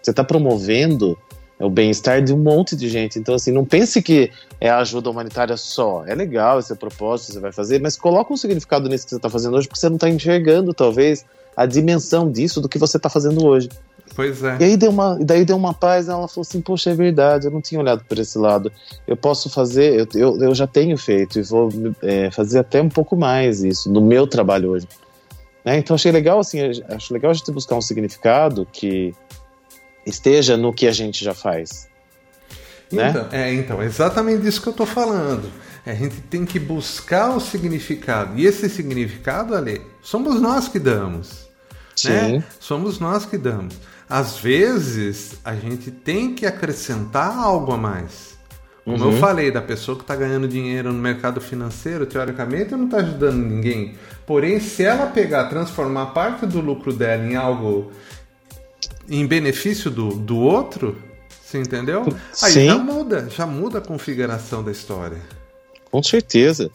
Você 0.02 0.10
está 0.10 0.24
promovendo 0.24 1.16
o 1.60 1.70
bem-estar 1.70 2.24
de 2.24 2.34
um 2.34 2.38
monte 2.38 2.76
de 2.76 2.88
gente. 2.88 3.20
Então, 3.20 3.36
assim, 3.36 3.52
não 3.52 3.66
pense 3.66 4.02
que 4.02 4.32
é 4.62 4.70
a 4.70 4.78
ajuda 4.78 5.10
humanitária 5.10 5.58
só. 5.58 6.04
É 6.08 6.16
legal 6.16 6.60
esse 6.60 6.74
propósito 6.76 7.28
que 7.28 7.34
você 7.34 7.40
vai 7.40 7.52
fazer, 7.52 7.82
mas 7.82 7.98
coloca 7.98 8.34
um 8.34 8.38
significado 8.38 8.88
nisso 8.88 9.04
que 9.04 9.10
você 9.10 9.18
está 9.18 9.30
fazendo 9.30 9.58
hoje, 9.58 9.68
porque 9.68 9.80
você 9.80 9.90
não 9.90 9.96
está 9.96 10.10
enxergando, 10.10 10.74
talvez, 10.74 11.26
a 11.56 11.66
dimensão 11.66 12.32
disso, 12.32 12.62
do 12.62 12.70
que 12.70 12.78
você 12.78 12.98
está 12.98 13.10
fazendo 13.10 13.46
hoje. 13.46 13.70
Pois 14.16 14.42
é. 14.44 14.58
E 14.60 14.64
aí 14.64 14.78
deu 14.78 14.90
uma, 14.90 15.18
daí 15.20 15.46
deu 15.46 15.56
uma 15.56 15.74
paz, 15.74 16.08
ela 16.08 16.28
falou 16.28 16.42
assim, 16.42 16.62
poxa, 16.62 16.92
é 16.92 16.96
verdade, 16.96 17.48
eu 17.48 17.52
não 17.52 17.62
tinha 17.62 17.80
olhado 17.80 18.04
por 18.06 18.18
esse 18.18 18.38
lado. 18.38 18.72
Eu 19.08 19.16
posso 19.16 19.50
fazer, 19.50 20.00
eu, 20.00 20.08
eu, 20.20 20.44
eu 20.44 20.56
já 20.56 20.66
tenho 20.66 20.98
feito 20.98 21.40
e 21.40 21.42
vou 21.44 21.70
é, 22.02 22.32
fazer 22.32 22.60
até 22.60 22.82
um 22.82 22.90
pouco 22.90 23.16
mais 23.16 23.64
isso 23.64 23.92
no 23.92 24.02
meu 24.02 24.26
trabalho 24.26 24.72
hoje. 24.72 24.88
Né? 25.64 25.78
Então 25.78 25.96
achei 25.96 26.12
legal, 26.12 26.40
assim, 26.40 26.60
acho 26.90 27.14
legal 27.14 27.32
a 27.32 27.34
gente 27.34 27.52
buscar 27.52 27.76
um 27.76 27.82
significado 27.82 28.68
que 28.72 29.14
esteja 30.10 30.58
no 30.58 30.74
que 30.74 30.88
a 30.88 30.92
gente 30.92 31.24
já 31.24 31.34
faz. 31.34 31.88
Né? 32.92 33.10
Então, 33.10 33.28
é, 33.32 33.54
então, 33.54 33.82
é 33.82 33.86
exatamente 33.86 34.42
disso 34.42 34.62
que 34.62 34.68
eu 34.68 34.72
estou 34.72 34.86
falando. 34.86 35.50
A 35.86 35.94
gente 35.94 36.22
tem 36.22 36.46
que 36.46 36.60
buscar 36.60 37.36
o 37.36 37.40
significado. 37.40 38.38
E 38.38 38.46
esse 38.46 38.70
significado, 38.70 39.56
Ale, 39.56 39.82
somos 40.02 40.42
nós 40.42 40.68
que 40.68 40.80
damos. 40.80 41.48
Né? 42.06 42.44
Somos 42.60 43.00
nós 43.00 43.26
que 43.26 43.38
damos. 43.38 43.76
Às 44.10 44.38
vezes, 44.38 45.34
a 45.44 45.54
gente 45.56 45.92
tem 45.92 46.34
que 46.34 46.46
acrescentar 46.46 47.38
algo 47.38 47.74
a 47.74 47.78
mais. 47.78 48.38
Como 48.84 49.04
uhum. 49.04 49.12
eu 49.12 49.18
falei, 49.20 49.52
da 49.52 49.62
pessoa 49.62 49.96
que 49.96 50.04
está 50.04 50.16
ganhando 50.16 50.48
dinheiro 50.48 50.92
no 50.92 51.00
mercado 51.00 51.40
financeiro, 51.40 52.08
teoricamente 52.08 52.72
não 52.72 52.86
está 52.86 52.98
ajudando 52.98 53.38
ninguém. 53.38 53.96
Porém, 54.26 54.60
se 54.60 54.84
ela 54.84 55.08
pegar, 55.08 55.46
transformar 55.46 56.08
parte 56.08 56.46
do 56.46 56.60
lucro 56.60 56.92
dela 56.92 57.24
em 57.24 57.36
algo 57.36 57.92
em 59.10 59.26
benefício 59.26 59.90
do, 59.90 60.10
do 60.10 60.38
outro, 60.38 60.96
você 61.44 61.60
entendeu? 61.60 62.06
Aí 62.44 62.52
Sim. 62.52 62.68
já 62.68 62.78
muda, 62.78 63.30
já 63.30 63.46
muda 63.46 63.80
a 63.80 63.82
configuração 63.82 64.64
da 64.64 64.72
história. 64.72 65.18
Com 65.92 66.04
certeza. 66.04 66.70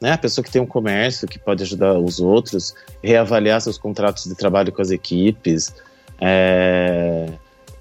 Né? 0.00 0.12
A 0.12 0.18
pessoa 0.18 0.44
que 0.44 0.50
tem 0.50 0.60
um 0.60 0.66
comércio, 0.66 1.28
que 1.28 1.38
pode 1.38 1.62
ajudar 1.62 1.98
os 1.98 2.20
outros, 2.20 2.74
reavaliar 3.02 3.60
seus 3.60 3.78
contratos 3.78 4.24
de 4.24 4.34
trabalho 4.34 4.72
com 4.72 4.82
as 4.82 4.90
equipes, 4.90 5.72
é, 6.20 7.28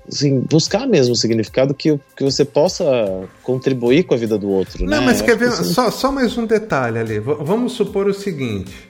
assim, 0.08 0.40
buscar 0.40 0.88
mesmo 0.88 1.14
o 1.14 1.16
significado 1.16 1.74
que, 1.74 2.00
que 2.16 2.24
você 2.24 2.46
possa 2.46 3.28
contribuir 3.44 4.04
com 4.04 4.14
a 4.14 4.18
vida 4.18 4.38
do 4.38 4.50
outro. 4.50 4.86
Não, 4.86 5.00
né? 5.00 5.06
mas 5.06 5.22
quer 5.22 5.36
ver, 5.36 5.50
assim... 5.50 5.74
só, 5.74 5.90
só 5.92 6.12
mais 6.12 6.38
um 6.38 6.46
detalhe 6.46 7.00
ali. 7.00 7.20
V 7.20 7.36
vamos 7.42 7.74
supor 7.74 8.08
o 8.08 8.14
seguinte. 8.14 8.90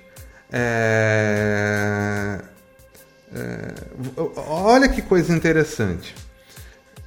É... 0.52 2.42
É... 3.36 3.74
Olha 4.48 4.88
que 4.88 5.02
coisa 5.02 5.36
interessante. 5.36 6.16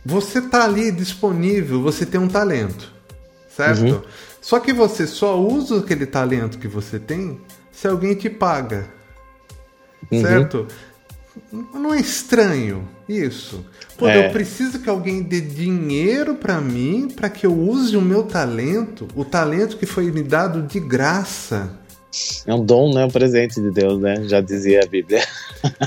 Você 0.04 0.38
está 0.38 0.64
ali 0.64 0.92
disponível, 0.92 1.82
você 1.82 2.06
tem 2.06 2.20
um 2.20 2.28
talento, 2.28 2.92
certo? 3.54 3.82
Uhum. 3.82 4.02
Só 4.40 4.60
que 4.60 4.72
você 4.72 5.06
só 5.06 5.38
usa 5.38 5.78
aquele 5.78 6.06
talento 6.06 6.58
que 6.58 6.68
você 6.68 6.98
tem 6.98 7.40
se 7.72 7.86
alguém 7.86 8.14
te 8.14 8.30
paga, 8.30 8.86
uhum. 10.10 10.22
certo? 10.22 10.66
Não 11.52 11.94
é 11.94 12.00
estranho 12.00 12.88
isso? 13.08 13.64
Pô, 13.96 14.08
é. 14.08 14.26
eu 14.26 14.32
preciso 14.32 14.80
que 14.80 14.88
alguém 14.88 15.22
dê 15.22 15.40
dinheiro 15.40 16.34
para 16.34 16.60
mim 16.60 17.08
para 17.08 17.28
que 17.28 17.46
eu 17.46 17.56
use 17.56 17.96
o 17.96 18.02
meu 18.02 18.22
talento, 18.22 19.08
o 19.14 19.24
talento 19.24 19.76
que 19.76 19.86
foi 19.86 20.10
me 20.10 20.22
dado 20.22 20.62
de 20.62 20.80
graça. 20.80 21.70
É 22.46 22.54
um 22.54 22.64
dom, 22.64 22.94
né? 22.94 23.04
Um 23.04 23.10
presente 23.10 23.60
de 23.60 23.70
Deus, 23.70 24.00
né? 24.00 24.24
Já 24.24 24.40
dizia 24.40 24.80
a 24.82 24.86
Bíblia. 24.86 25.22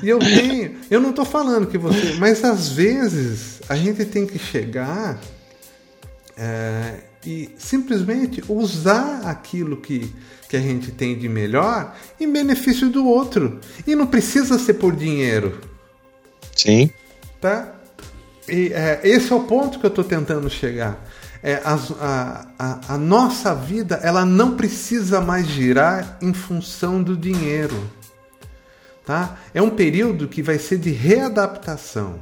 E 0.03 0.09
eu 0.09 0.19
tenho, 0.19 0.75
eu 0.89 0.99
não 0.99 1.13
tô 1.13 1.25
falando 1.25 1.67
que 1.67 1.77
você, 1.77 2.13
mas 2.19 2.43
às 2.43 2.69
vezes 2.69 3.61
a 3.67 3.75
gente 3.75 4.05
tem 4.05 4.27
que 4.27 4.37
chegar 4.37 5.19
é, 6.37 6.95
e 7.25 7.49
simplesmente 7.57 8.43
usar 8.47 9.21
aquilo 9.25 9.77
que, 9.77 10.13
que 10.49 10.57
a 10.57 10.59
gente 10.59 10.91
tem 10.91 11.17
de 11.17 11.29
melhor 11.29 11.95
em 12.19 12.31
benefício 12.31 12.89
do 12.89 13.05
outro. 13.07 13.59
E 13.87 13.95
não 13.95 14.07
precisa 14.07 14.59
ser 14.59 14.75
por 14.75 14.95
dinheiro. 14.95 15.59
Sim. 16.55 16.91
Tá? 17.39 17.75
E, 18.47 18.73
é, 18.73 18.99
esse 19.03 19.31
é 19.31 19.35
o 19.35 19.43
ponto 19.43 19.79
que 19.79 19.85
eu 19.85 19.89
estou 19.89 20.03
tentando 20.03 20.49
chegar. 20.49 20.99
É, 21.43 21.55
a, 21.65 22.45
a, 22.59 22.93
a, 22.93 22.97
nossa 22.97 23.55
vida 23.55 23.99
ela 24.03 24.23
não 24.23 24.55
precisa 24.55 25.19
mais 25.19 25.47
girar 25.47 26.17
em 26.21 26.33
função 26.33 27.01
do 27.01 27.17
dinheiro. 27.17 27.89
Tá? 29.03 29.37
É 29.53 29.61
um 29.61 29.71
período 29.71 30.27
que 30.27 30.43
vai 30.43 30.59
ser 30.59 30.77
de 30.77 30.91
readaptação. 30.91 32.19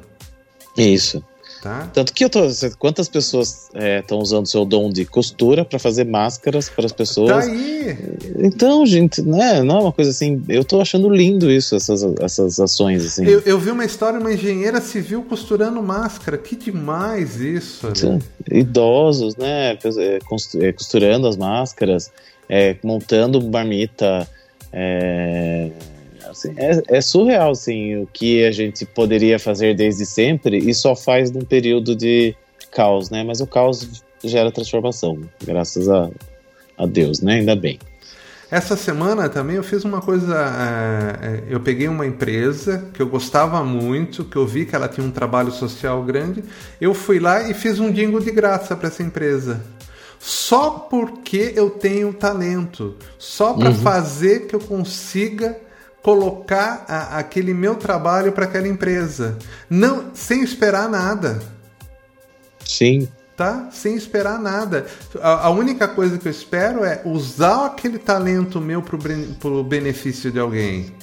Isso. 0.78 1.24
Tá? 1.62 1.89
Tanto 1.94 2.13
que 2.13 2.24
eu 2.24 2.30
tô. 2.30 2.42
Quantas 2.78 3.10
pessoas 3.10 3.70
estão 4.00 4.20
é, 4.20 4.22
usando 4.22 4.48
seu 4.48 4.63
dom 4.63 4.89
de 4.89 5.06
costura 5.06 5.66
para 5.66 5.78
fazer 5.78 6.06
máscaras 6.06 6.70
para 6.70 6.86
as 6.86 6.94
pessoas? 6.94 7.46
Tá 7.46 7.51
aí. 7.51 7.98
Então, 8.39 8.86
gente, 8.86 9.22
né? 9.22 9.62
Não 9.62 9.78
é 9.78 9.82
uma 9.82 9.92
coisa 9.92 10.12
assim. 10.12 10.42
Eu 10.48 10.63
tô 10.63 10.80
achando 10.80 11.10
lindo 11.10 11.51
isso, 11.51 11.75
essas, 11.75 12.01
essas 12.22 12.60
ações. 12.60 13.06
Assim. 13.06 13.25
Eu, 13.25 13.42
eu 13.42 13.60
vi 13.60 13.72
uma 13.72 13.84
história, 13.84 14.20
uma 14.20 14.32
engenheira 14.32 14.80
civil 14.80 15.22
costurando 15.24 15.82
máscara. 15.84 16.38
Que 16.38 16.56
demais 16.56 17.42
isso. 17.42 17.88
Né? 17.88 18.20
Idosos, 18.50 19.36
né? 19.36 19.74
É, 19.74 19.80
é, 20.63 20.72
costurando 20.72 21.28
as 21.28 21.36
máscaras, 21.36 22.10
é, 22.48 22.78
montando 22.84 23.42
marmita. 23.42 24.28
É 24.72 25.72
Assim, 26.39 26.53
é, 26.55 26.98
é, 26.98 27.01
surreal, 27.01 27.51
assim, 27.51 27.98
o 27.98 28.08
que 28.08 28.46
a 28.46 28.51
gente 28.51 28.86
poderia 28.86 29.38
fazer 29.38 29.75
desde 29.75 30.05
sempre 30.05 30.58
e 30.58 30.74
só 30.74 30.96
faz 30.96 31.29
num 31.31 31.41
período 31.41 31.93
de 31.96 32.34
caos, 32.72 33.10
né? 33.10 33.24
Mas 33.24 33.41
o 33.41 33.48
caos 33.48 34.03
gera 34.24 34.51
transformação, 34.51 35.19
graças 35.43 35.89
a, 35.89 36.10
a 36.77 36.86
Deus, 36.86 37.19
né? 37.19 37.36
Ainda 37.36 37.55
bem. 37.55 37.77
Essa 38.50 38.75
semana 38.75 39.29
também 39.29 39.58
eu 39.58 39.63
fiz 39.63 39.84
uma 39.84 40.01
coisa. 40.01 40.36
É, 41.22 41.43
eu 41.50 41.60
peguei 41.60 41.88
uma 41.88 42.05
empresa 42.05 42.86
que 42.93 43.01
eu 43.01 43.08
gostava 43.08 43.63
muito, 43.63 44.24
que 44.24 44.38
eu 44.38 44.48
vi 44.48 44.65
que 44.65 44.75
ela 44.75 44.88
tinha 44.88 45.05
um 45.05 45.12
trabalho 45.12 45.51
social 45.51 46.01
grande. 46.03 46.43
Eu 46.79 46.93
fui 46.93 47.19
lá 47.19 47.48
e 47.48 47.53
fiz 47.53 47.79
um 47.79 47.91
dingo 47.91 48.19
de 48.19 48.31
graça 48.31 48.75
para 48.75 48.88
essa 48.88 49.03
empresa. 49.03 49.62
Só 50.17 50.72
porque 50.72 51.53
eu 51.55 51.69
tenho 51.69 52.12
talento. 52.12 52.96
Só 53.19 53.53
para 53.53 53.69
uhum. 53.69 53.75
fazer 53.75 54.48
que 54.48 54.55
eu 54.55 54.60
consiga 54.60 55.69
colocar 56.01 56.86
a, 56.88 57.18
aquele 57.18 57.53
meu 57.53 57.75
trabalho 57.75 58.32
para 58.32 58.46
aquela 58.46 58.68
empresa, 58.68 59.38
não 59.70 60.12
sem 60.13 60.41
esperar 60.44 60.89
nada. 60.89 61.39
Sim. 62.65 63.08
Tá? 63.36 63.70
Sem 63.72 63.96
esperar 63.96 64.39
nada. 64.39 64.86
A, 65.22 65.48
a 65.48 65.50
única 65.50 65.88
coisa 65.88 66.18
que 66.18 66.27
eu 66.27 66.32
espero 66.32 66.84
é 66.84 67.01
usar 67.06 67.65
aquele 67.65 67.98
talento 67.98 68.60
meu 68.60 68.82
para 68.82 69.50
o 69.50 69.63
benefício 69.63 70.32
de 70.32 70.39
alguém. 70.39 70.94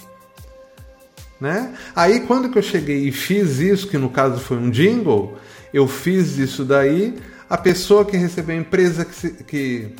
Né? 1.40 1.74
Aí 1.94 2.20
quando 2.20 2.50
que 2.50 2.58
eu 2.58 2.62
cheguei 2.62 3.08
e 3.08 3.12
fiz 3.12 3.58
isso, 3.58 3.88
que 3.88 3.98
no 3.98 4.08
caso 4.08 4.38
foi 4.38 4.56
um 4.56 4.70
jingle, 4.70 5.36
eu 5.72 5.86
fiz 5.86 6.38
isso 6.38 6.64
daí, 6.64 7.18
a 7.48 7.58
pessoa 7.58 8.04
que 8.04 8.16
recebeu, 8.16 8.56
a 8.56 8.60
empresa 8.60 9.04
que, 9.04 9.30
que, 9.44 9.94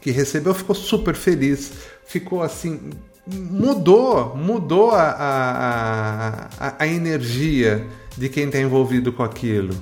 que 0.00 0.10
recebeu 0.10 0.54
ficou 0.54 0.74
super 0.74 1.14
feliz, 1.14 1.72
ficou 2.06 2.42
assim 2.42 2.90
mudou, 3.32 4.36
mudou 4.36 4.90
a, 4.92 5.02
a, 5.02 6.48
a, 6.58 6.74
a 6.78 6.86
energia 6.86 7.86
de 8.16 8.28
quem 8.28 8.46
está 8.46 8.58
envolvido 8.58 9.12
com 9.12 9.22
aquilo. 9.22 9.74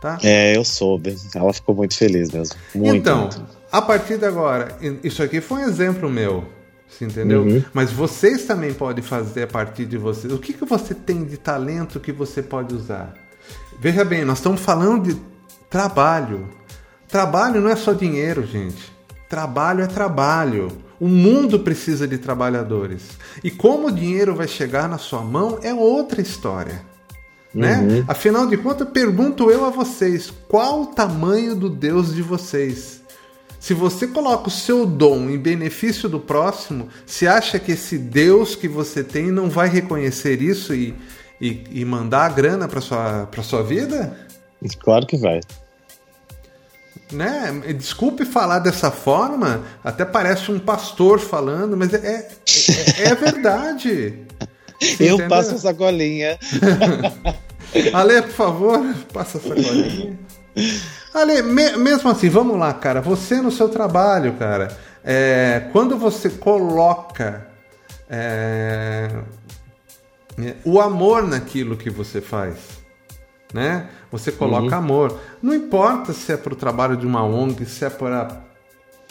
Tá? 0.00 0.18
É, 0.22 0.56
eu 0.56 0.64
soube. 0.64 1.16
Ela 1.34 1.52
ficou 1.52 1.74
muito 1.74 1.96
feliz 1.96 2.30
mesmo. 2.30 2.56
Muito, 2.74 2.96
então, 2.96 3.22
muito. 3.22 3.44
a 3.70 3.82
partir 3.82 4.16
de 4.16 4.24
agora, 4.24 4.76
isso 5.02 5.22
aqui 5.22 5.40
foi 5.40 5.62
um 5.62 5.68
exemplo 5.68 6.08
meu. 6.08 6.44
Você 6.88 7.04
entendeu? 7.04 7.42
Uhum. 7.42 7.62
Mas 7.72 7.92
vocês 7.92 8.44
também 8.44 8.72
podem 8.72 9.04
fazer 9.04 9.42
a 9.42 9.46
partir 9.46 9.84
de 9.84 9.98
vocês. 9.98 10.32
O 10.32 10.38
que, 10.38 10.52
que 10.52 10.64
você 10.64 10.94
tem 10.94 11.24
de 11.24 11.36
talento 11.36 12.00
que 12.00 12.12
você 12.12 12.42
pode 12.42 12.74
usar? 12.74 13.14
Veja 13.78 14.04
bem, 14.04 14.24
nós 14.24 14.38
estamos 14.38 14.60
falando 14.60 15.12
de 15.12 15.20
trabalho. 15.68 16.48
Trabalho 17.06 17.60
não 17.60 17.70
é 17.70 17.76
só 17.76 17.92
dinheiro, 17.92 18.46
gente. 18.46 18.92
Trabalho 19.28 19.82
é 19.82 19.86
trabalho. 19.86 20.68
O 21.00 21.06
mundo 21.06 21.60
precisa 21.60 22.06
de 22.06 22.18
trabalhadores. 22.18 23.02
E 23.42 23.50
como 23.50 23.88
o 23.88 23.92
dinheiro 23.92 24.34
vai 24.34 24.48
chegar 24.48 24.88
na 24.88 24.98
sua 24.98 25.22
mão 25.22 25.58
é 25.62 25.72
outra 25.72 26.20
história. 26.20 26.82
Né? 27.54 27.78
Uhum. 27.78 28.04
Afinal 28.06 28.46
de 28.46 28.56
contas, 28.56 28.88
pergunto 28.88 29.50
eu 29.50 29.64
a 29.64 29.70
vocês: 29.70 30.32
qual 30.48 30.82
o 30.82 30.86
tamanho 30.86 31.54
do 31.54 31.70
Deus 31.70 32.14
de 32.14 32.22
vocês? 32.22 33.00
Se 33.58 33.74
você 33.74 34.06
coloca 34.06 34.48
o 34.48 34.50
seu 34.50 34.86
dom 34.86 35.28
em 35.28 35.38
benefício 35.38 36.08
do 36.08 36.20
próximo, 36.20 36.88
se 37.04 37.26
acha 37.26 37.58
que 37.58 37.72
esse 37.72 37.98
Deus 37.98 38.54
que 38.54 38.68
você 38.68 39.02
tem 39.02 39.32
não 39.32 39.50
vai 39.50 39.68
reconhecer 39.68 40.40
isso 40.40 40.74
e, 40.74 40.94
e, 41.40 41.64
e 41.70 41.84
mandar 41.84 42.26
a 42.26 42.28
grana 42.28 42.68
para 42.68 42.80
sua, 42.80 43.28
sua 43.42 43.62
vida? 43.62 44.16
Claro 44.80 45.06
que 45.06 45.16
vai 45.16 45.40
né? 47.12 47.62
Desculpe 47.76 48.24
falar 48.24 48.58
dessa 48.58 48.90
forma, 48.90 49.62
até 49.82 50.04
parece 50.04 50.50
um 50.50 50.58
pastor 50.58 51.18
falando, 51.18 51.76
mas 51.76 51.92
é, 51.94 52.28
é, 52.98 53.02
é 53.08 53.14
verdade. 53.14 54.26
Eu 54.80 55.14
entendeu? 55.14 55.28
passo 55.28 55.54
a 55.54 55.58
sacolinha. 55.58 56.38
Ale, 57.92 58.22
por 58.22 58.30
favor, 58.30 58.94
passa 59.12 59.38
a 59.38 59.40
sacolinha. 59.40 60.18
Ale, 61.12 61.42
me, 61.42 61.76
mesmo 61.76 62.10
assim, 62.10 62.28
vamos 62.28 62.58
lá, 62.58 62.72
cara. 62.72 63.00
Você 63.00 63.40
no 63.40 63.50
seu 63.50 63.68
trabalho, 63.68 64.34
cara, 64.34 64.76
é, 65.04 65.68
quando 65.72 65.96
você 65.96 66.30
coloca 66.30 67.48
é, 68.08 69.08
o 70.64 70.80
amor 70.80 71.26
naquilo 71.26 71.76
que 71.76 71.90
você 71.90 72.20
faz, 72.20 72.77
né? 73.52 73.88
Você 74.10 74.30
coloca 74.32 74.76
uhum. 74.76 74.82
amor. 74.82 75.18
Não 75.42 75.54
importa 75.54 76.12
se 76.12 76.32
é 76.32 76.36
para 76.36 76.52
o 76.52 76.56
trabalho 76.56 76.96
de 76.96 77.06
uma 77.06 77.24
ONG, 77.24 77.64
se 77.64 77.84
é 77.84 77.90
para 77.90 78.48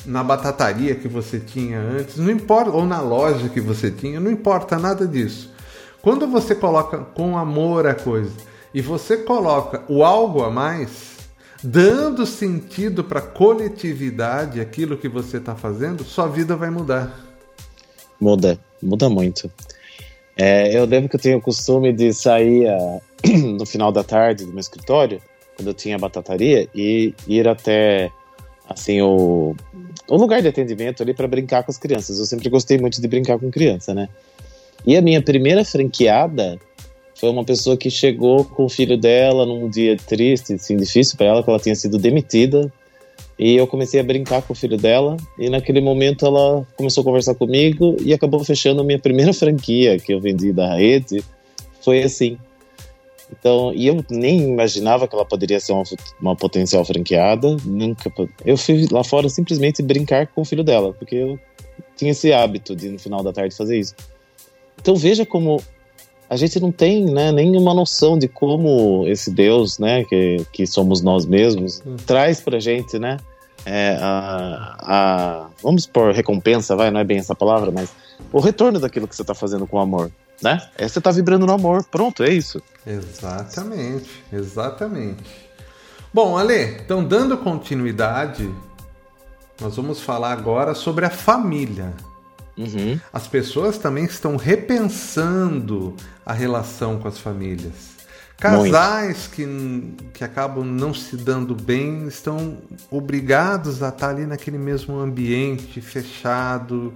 na 0.05 0.23
batataria 0.23 0.95
que 0.95 1.07
você 1.07 1.39
tinha 1.39 1.79
antes, 1.79 2.17
não 2.17 2.31
importa, 2.31 2.71
ou 2.71 2.85
na 2.85 3.01
loja 3.01 3.49
que 3.49 3.59
você 3.59 3.91
tinha, 3.91 4.19
não 4.19 4.31
importa 4.31 4.77
nada 4.77 5.07
disso. 5.07 5.51
Quando 6.01 6.27
você 6.27 6.55
coloca 6.55 6.99
com 6.99 7.37
amor 7.37 7.87
a 7.87 7.95
coisa 7.95 8.31
e 8.73 8.81
você 8.81 9.17
coloca 9.17 9.83
o 9.89 10.03
algo 10.03 10.43
a 10.43 10.49
mais, 10.49 11.17
dando 11.61 12.25
sentido 12.25 13.03
para 13.03 13.19
a 13.19 13.23
coletividade, 13.23 14.61
aquilo 14.61 14.97
que 14.97 15.09
você 15.09 15.37
está 15.37 15.55
fazendo, 15.55 16.03
sua 16.03 16.27
vida 16.27 16.55
vai 16.55 16.69
mudar. 16.69 17.19
Muda, 18.19 18.59
muda 18.81 19.09
muito. 19.09 19.51
É, 20.37 20.77
eu 20.77 20.85
lembro 20.85 21.09
que 21.09 21.15
eu 21.15 21.19
tinha 21.19 21.37
o 21.37 21.41
costume 21.41 21.91
de 21.91 22.13
sair 22.13 22.67
uh, 22.67 23.01
no 23.57 23.65
final 23.65 23.91
da 23.91 24.03
tarde 24.03 24.45
do 24.45 24.51
meu 24.51 24.59
escritório, 24.59 25.19
quando 25.55 25.69
eu 25.69 25.73
tinha 25.73 25.97
batataria, 25.97 26.67
e 26.75 27.13
ir 27.27 27.47
até 27.47 28.11
assim 28.69 29.01
o, 29.01 29.55
o 30.07 30.15
lugar 30.15 30.41
de 30.41 30.47
atendimento 30.47 31.01
ali 31.01 31.13
para 31.13 31.27
brincar 31.27 31.63
com 31.63 31.71
as 31.71 31.77
crianças. 31.77 32.19
Eu 32.19 32.25
sempre 32.25 32.49
gostei 32.49 32.77
muito 32.77 33.01
de 33.01 33.07
brincar 33.07 33.39
com 33.39 33.49
criança, 33.49 33.93
né? 33.93 34.09
E 34.85 34.95
a 34.95 35.01
minha 35.01 35.21
primeira 35.21 35.65
franqueada 35.65 36.59
foi 37.15 37.29
uma 37.29 37.43
pessoa 37.43 37.75
que 37.75 37.89
chegou 37.89 38.45
com 38.45 38.65
o 38.65 38.69
filho 38.69 38.95
dela 38.95 39.45
num 39.45 39.67
dia 39.67 39.97
triste, 39.97 40.53
assim, 40.53 40.77
difícil 40.77 41.17
para 41.17 41.25
ela, 41.25 41.43
que 41.43 41.49
ela 41.49 41.59
tinha 41.59 41.75
sido 41.75 41.97
demitida. 41.97 42.71
E 43.39 43.55
eu 43.55 43.67
comecei 43.67 43.99
a 43.99 44.03
brincar 44.03 44.41
com 44.41 44.53
o 44.53 44.55
filho 44.55 44.77
dela, 44.77 45.15
e 45.37 45.49
naquele 45.49 45.79
momento 45.79 46.25
ela 46.25 46.65
começou 46.75 47.01
a 47.01 47.05
conversar 47.05 47.35
comigo 47.35 47.95
e 48.01 48.11
acabou 48.13 48.43
fechando 48.43 48.81
a 48.81 48.83
minha 48.83 48.97
primeira 48.99 49.31
franquia 49.33 49.99
que 49.99 50.13
eu 50.13 50.19
vendi 50.19 50.51
da 50.51 50.75
rede. 50.75 51.23
Foi 51.81 52.01
assim. 52.01 52.37
Então, 53.31 53.73
e 53.73 53.87
eu 53.87 54.03
nem 54.09 54.41
imaginava 54.41 55.07
que 55.07 55.13
ela 55.13 55.25
poderia 55.25 55.59
ser 55.59 55.73
uma, 55.73 55.83
uma 56.19 56.35
potencial 56.35 56.83
franqueada. 56.83 57.57
Nunca. 57.65 58.11
Eu 58.45 58.57
fui 58.57 58.87
lá 58.91 59.03
fora 59.03 59.29
simplesmente 59.29 59.83
brincar 59.83 60.27
com 60.27 60.41
o 60.41 60.45
filho 60.45 60.63
dela, 60.63 60.93
porque 60.93 61.15
eu 61.15 61.39
tinha 61.95 62.11
esse 62.11 62.31
hábito 62.31 62.75
de 62.75 62.89
no 62.89 62.97
final 62.97 63.21
da 63.23 63.33
tarde 63.33 63.55
fazer 63.55 63.77
isso. 63.77 63.93
Então 64.79 64.95
veja 64.95 65.25
como 65.25 65.61
a 66.29 66.35
gente 66.35 66.59
não 66.59 66.71
tem 66.71 67.05
né, 67.05 67.31
nenhuma 67.31 67.73
noção 67.73 68.17
de 68.17 68.27
como 68.27 69.05
esse 69.07 69.31
Deus, 69.31 69.79
né, 69.79 70.03
que, 70.03 70.45
que 70.51 70.67
somos 70.67 71.01
nós 71.01 71.25
mesmos, 71.25 71.81
hum. 71.85 71.95
traz 72.05 72.41
pra 72.41 72.59
gente, 72.59 72.99
né, 72.99 73.17
é, 73.65 73.97
a, 74.01 74.77
a, 74.79 75.47
vamos 75.61 75.85
por 75.85 76.13
recompensa, 76.13 76.75
vai, 76.75 76.89
não 76.89 76.99
é 76.99 77.03
bem 77.03 77.17
essa 77.17 77.35
palavra, 77.35 77.71
mas 77.71 77.89
o 78.31 78.39
retorno 78.39 78.79
daquilo 78.79 79.07
que 79.07 79.15
você 79.15 79.21
está 79.21 79.33
fazendo 79.33 79.67
com 79.67 79.79
amor, 79.79 80.11
né? 80.41 80.61
É 80.77 80.87
você 80.87 81.01
tá 81.01 81.11
vibrando 81.11 81.45
no 81.45 81.53
amor, 81.53 81.83
pronto, 81.83 82.23
é 82.23 82.29
isso. 82.29 82.61
Exatamente, 82.85 84.23
exatamente. 84.31 85.23
Bom, 86.13 86.37
Ale, 86.37 86.77
então 86.83 87.03
dando 87.03 87.37
continuidade, 87.37 88.49
nós 89.59 89.75
vamos 89.75 90.01
falar 90.01 90.31
agora 90.31 90.73
sobre 90.73 91.05
a 91.05 91.09
família. 91.09 91.93
Uhum. 92.57 92.99
As 93.13 93.27
pessoas 93.27 93.77
também 93.77 94.05
estão 94.05 94.35
repensando 94.35 95.95
a 96.25 96.33
relação 96.33 96.97
com 96.97 97.07
as 97.07 97.19
famílias. 97.19 97.97
Casais 98.37 99.27
que, 99.27 99.95
que 100.13 100.23
acabam 100.23 100.63
não 100.63 100.93
se 100.93 101.17
dando 101.17 101.55
bem 101.55 102.07
estão 102.07 102.59
obrigados 102.91 103.81
a 103.81 103.89
estar 103.89 104.09
ali 104.09 104.27
naquele 104.27 104.59
mesmo 104.59 104.99
ambiente 104.99 105.81
fechado. 105.81 106.93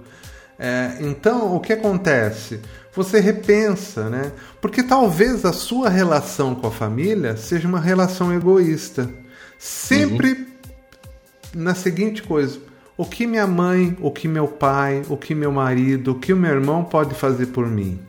É, 0.56 0.98
então, 1.00 1.56
o 1.56 1.60
que 1.60 1.72
acontece? 1.72 2.60
Você 2.94 3.18
repensa, 3.18 4.08
né? 4.08 4.32
Porque 4.60 4.82
talvez 4.84 5.44
a 5.44 5.52
sua 5.52 5.88
relação 5.88 6.54
com 6.54 6.68
a 6.68 6.70
família 6.70 7.36
seja 7.36 7.66
uma 7.66 7.80
relação 7.80 8.32
egoísta. 8.32 9.10
Sempre 9.58 10.32
uhum. 10.32 10.46
na 11.54 11.74
seguinte 11.74 12.22
coisa: 12.22 12.60
o 13.02 13.04
que 13.04 13.26
minha 13.26 13.48
mãe, 13.48 13.96
o 14.00 14.12
que 14.12 14.28
meu 14.28 14.46
pai, 14.46 15.02
o 15.08 15.16
que 15.16 15.34
meu 15.34 15.50
marido, 15.50 16.12
o 16.12 16.20
que 16.20 16.32
o 16.32 16.36
meu 16.36 16.52
irmão 16.52 16.84
pode 16.84 17.16
fazer 17.16 17.46
por 17.46 17.66
mim? 17.66 18.00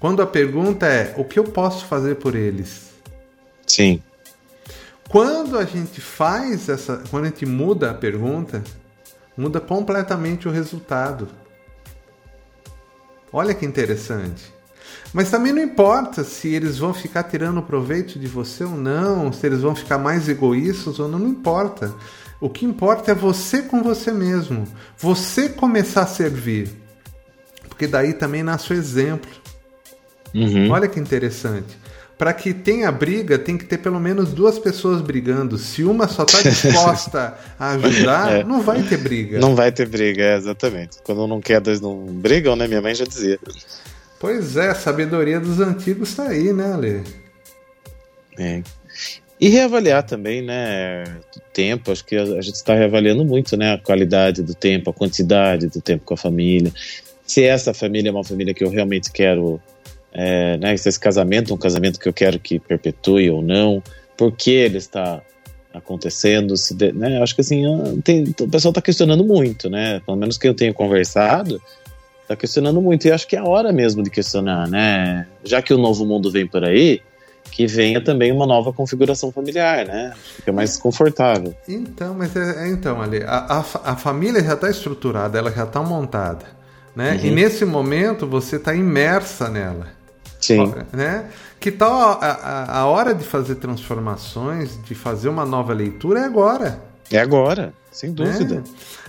Quando 0.00 0.22
a 0.22 0.26
pergunta 0.26 0.86
é 0.86 1.14
o 1.18 1.24
que 1.24 1.38
eu 1.38 1.44
posso 1.44 1.84
fazer 1.84 2.14
por 2.14 2.34
eles? 2.34 2.88
Sim. 3.66 4.02
Quando 5.10 5.58
a 5.58 5.64
gente 5.66 6.00
faz 6.00 6.70
essa, 6.70 7.02
quando 7.10 7.24
a 7.24 7.28
gente 7.28 7.44
muda 7.44 7.90
a 7.90 7.94
pergunta, 7.94 8.64
muda 9.36 9.60
completamente 9.60 10.48
o 10.48 10.50
resultado. 10.50 11.28
Olha 13.30 13.52
que 13.52 13.66
interessante. 13.66 14.54
Mas 15.12 15.30
também 15.30 15.52
não 15.52 15.62
importa 15.62 16.24
se 16.24 16.48
eles 16.48 16.78
vão 16.78 16.94
ficar 16.94 17.24
tirando 17.24 17.60
proveito 17.60 18.18
de 18.18 18.26
você 18.26 18.64
ou 18.64 18.74
não, 18.74 19.30
se 19.34 19.46
eles 19.46 19.60
vão 19.60 19.74
ficar 19.74 19.98
mais 19.98 20.30
egoístas 20.30 20.98
ou 20.98 21.08
não, 21.08 21.18
não 21.18 21.28
importa. 21.28 21.92
O 22.40 22.48
que 22.48 22.64
importa 22.64 23.12
é 23.12 23.14
você 23.14 23.62
com 23.62 23.82
você 23.82 24.12
mesmo. 24.12 24.64
Você 24.98 25.48
começar 25.48 26.02
a 26.02 26.06
servir. 26.06 26.70
Porque 27.68 27.86
daí 27.86 28.12
também 28.12 28.42
nasce 28.42 28.72
o 28.72 28.76
exemplo. 28.76 29.30
Uhum. 30.34 30.70
Olha 30.70 30.88
que 30.88 30.98
interessante. 30.98 31.78
Para 32.16 32.32
que 32.32 32.54
tenha 32.54 32.90
briga, 32.92 33.38
tem 33.38 33.58
que 33.58 33.64
ter 33.64 33.78
pelo 33.78 33.98
menos 33.98 34.32
duas 34.32 34.58
pessoas 34.58 35.00
brigando. 35.00 35.58
Se 35.58 35.82
uma 35.82 36.06
só 36.06 36.22
está 36.22 36.42
disposta 36.48 37.36
a 37.58 37.72
ajudar, 37.72 38.32
é. 38.32 38.44
não 38.44 38.60
vai 38.60 38.82
ter 38.82 38.98
briga. 38.98 39.38
Não 39.38 39.54
vai 39.56 39.72
ter 39.72 39.88
briga, 39.88 40.22
é, 40.22 40.36
exatamente. 40.36 40.98
Quando 41.02 41.26
não 41.26 41.40
quer, 41.40 41.60
dois 41.60 41.80
não 41.80 41.96
brigam, 41.96 42.54
né? 42.54 42.68
Minha 42.68 42.80
mãe 42.80 42.94
já 42.94 43.04
dizia. 43.04 43.38
Pois 44.20 44.56
é, 44.56 44.70
a 44.70 44.74
sabedoria 44.74 45.40
dos 45.40 45.60
antigos 45.60 46.10
está 46.10 46.28
aí, 46.28 46.52
né, 46.52 46.72
Ale? 46.72 47.02
É. 48.38 48.62
E 49.44 49.48
reavaliar 49.50 50.02
também, 50.02 50.40
né, 50.40 51.04
tempo, 51.52 51.92
acho 51.92 52.02
que 52.02 52.16
a, 52.16 52.40
gente 52.40 52.54
está 52.54 52.74
reavaliando 52.74 53.26
muito, 53.26 53.58
né, 53.58 53.74
a 53.74 53.78
qualidade 53.78 54.42
do 54.42 54.54
tempo, 54.54 54.88
a 54.88 54.92
quantidade 54.94 55.66
do 55.66 55.82
tempo 55.82 56.02
com 56.02 56.14
a 56.14 56.16
família. 56.16 56.72
Se 57.26 57.44
essa 57.44 57.74
família 57.74 58.08
é 58.08 58.10
uma 58.10 58.24
família 58.24 58.54
que 58.54 58.64
eu 58.64 58.70
realmente 58.70 59.12
quero, 59.12 59.60
é, 60.14 60.56
né, 60.56 60.74
se 60.78 60.88
esse 60.88 60.98
casamento 60.98 61.52
é 61.52 61.54
um 61.54 61.58
casamento 61.58 62.00
que 62.00 62.08
eu 62.08 62.12
quero 62.14 62.38
que 62.38 62.58
perpetue 62.58 63.28
ou 63.28 63.42
não, 63.42 63.82
por 64.16 64.32
que 64.32 64.50
ele 64.50 64.78
está 64.78 65.20
acontecendo, 65.74 66.56
se 66.56 66.72
de, 66.74 66.92
né, 66.92 67.20
acho 67.22 67.34
que 67.34 67.42
assim, 67.42 67.64
tem, 68.02 68.34
o 68.40 68.48
pessoal 68.48 68.70
está 68.70 68.80
questionando 68.80 69.22
muito, 69.22 69.68
né, 69.68 70.00
pelo 70.06 70.16
menos 70.16 70.38
que 70.38 70.48
eu 70.48 70.54
tenho 70.54 70.72
conversado, 70.72 71.60
está 72.22 72.34
questionando 72.34 72.80
muito, 72.80 73.06
e 73.06 73.12
acho 73.12 73.28
que 73.28 73.36
é 73.36 73.40
a 73.40 73.44
hora 73.44 73.74
mesmo 73.74 74.02
de 74.02 74.08
questionar, 74.08 74.66
né, 74.70 75.26
já 75.44 75.60
que 75.60 75.74
o 75.74 75.76
novo 75.76 76.06
mundo 76.06 76.30
vem 76.30 76.46
por 76.46 76.64
aí, 76.64 77.02
que 77.54 77.68
venha 77.68 78.02
também 78.02 78.32
uma 78.32 78.44
nova 78.44 78.72
configuração 78.72 79.30
familiar, 79.30 79.86
né? 79.86 80.12
Fica 80.34 80.50
mais 80.50 80.76
confortável. 80.76 81.54
Então, 81.68 82.12
mas 82.12 82.34
é, 82.34 82.64
é 82.64 82.68
então, 82.68 83.00
ali, 83.00 83.22
a, 83.22 83.60
a, 83.60 83.92
a, 83.92 83.96
família 83.96 84.42
já 84.42 84.54
está 84.54 84.68
estruturada, 84.68 85.38
ela 85.38 85.52
já 85.52 85.62
está 85.62 85.80
montada, 85.80 86.46
né? 86.96 87.12
Uhum. 87.12 87.26
E 87.26 87.30
nesse 87.30 87.64
momento 87.64 88.26
você 88.26 88.56
está 88.56 88.74
imersa 88.74 89.48
nela. 89.48 89.86
Sim. 90.40 90.74
Né? 90.92 91.26
Que 91.60 91.70
tal 91.70 91.92
a, 91.92 92.26
a, 92.26 92.78
a 92.80 92.86
hora 92.86 93.14
de 93.14 93.22
fazer 93.22 93.54
transformações, 93.54 94.76
de 94.82 94.96
fazer 94.96 95.28
uma 95.28 95.46
nova 95.46 95.72
leitura 95.72 96.20
é 96.20 96.24
agora. 96.24 96.82
É 97.08 97.18
agora, 97.18 97.72
sem 97.92 98.12
dúvida. 98.12 98.56
Né? 98.56 98.62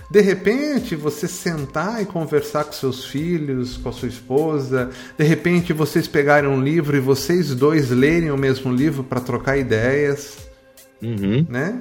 De 0.08 0.20
repente, 0.20 0.94
você 0.94 1.26
sentar 1.26 2.00
e 2.00 2.06
conversar 2.06 2.64
com 2.64 2.72
seus 2.72 3.04
filhos, 3.04 3.76
com 3.76 3.88
a 3.88 3.92
sua 3.92 4.08
esposa, 4.08 4.90
de 5.18 5.24
repente 5.24 5.72
vocês 5.72 6.06
pegarem 6.06 6.48
um 6.48 6.62
livro 6.62 6.96
e 6.96 7.00
vocês 7.00 7.54
dois 7.54 7.90
lerem 7.90 8.30
o 8.30 8.36
mesmo 8.36 8.72
livro 8.72 9.02
para 9.02 9.20
trocar 9.20 9.56
ideias, 9.56 10.36
uhum. 11.02 11.44
né? 11.48 11.80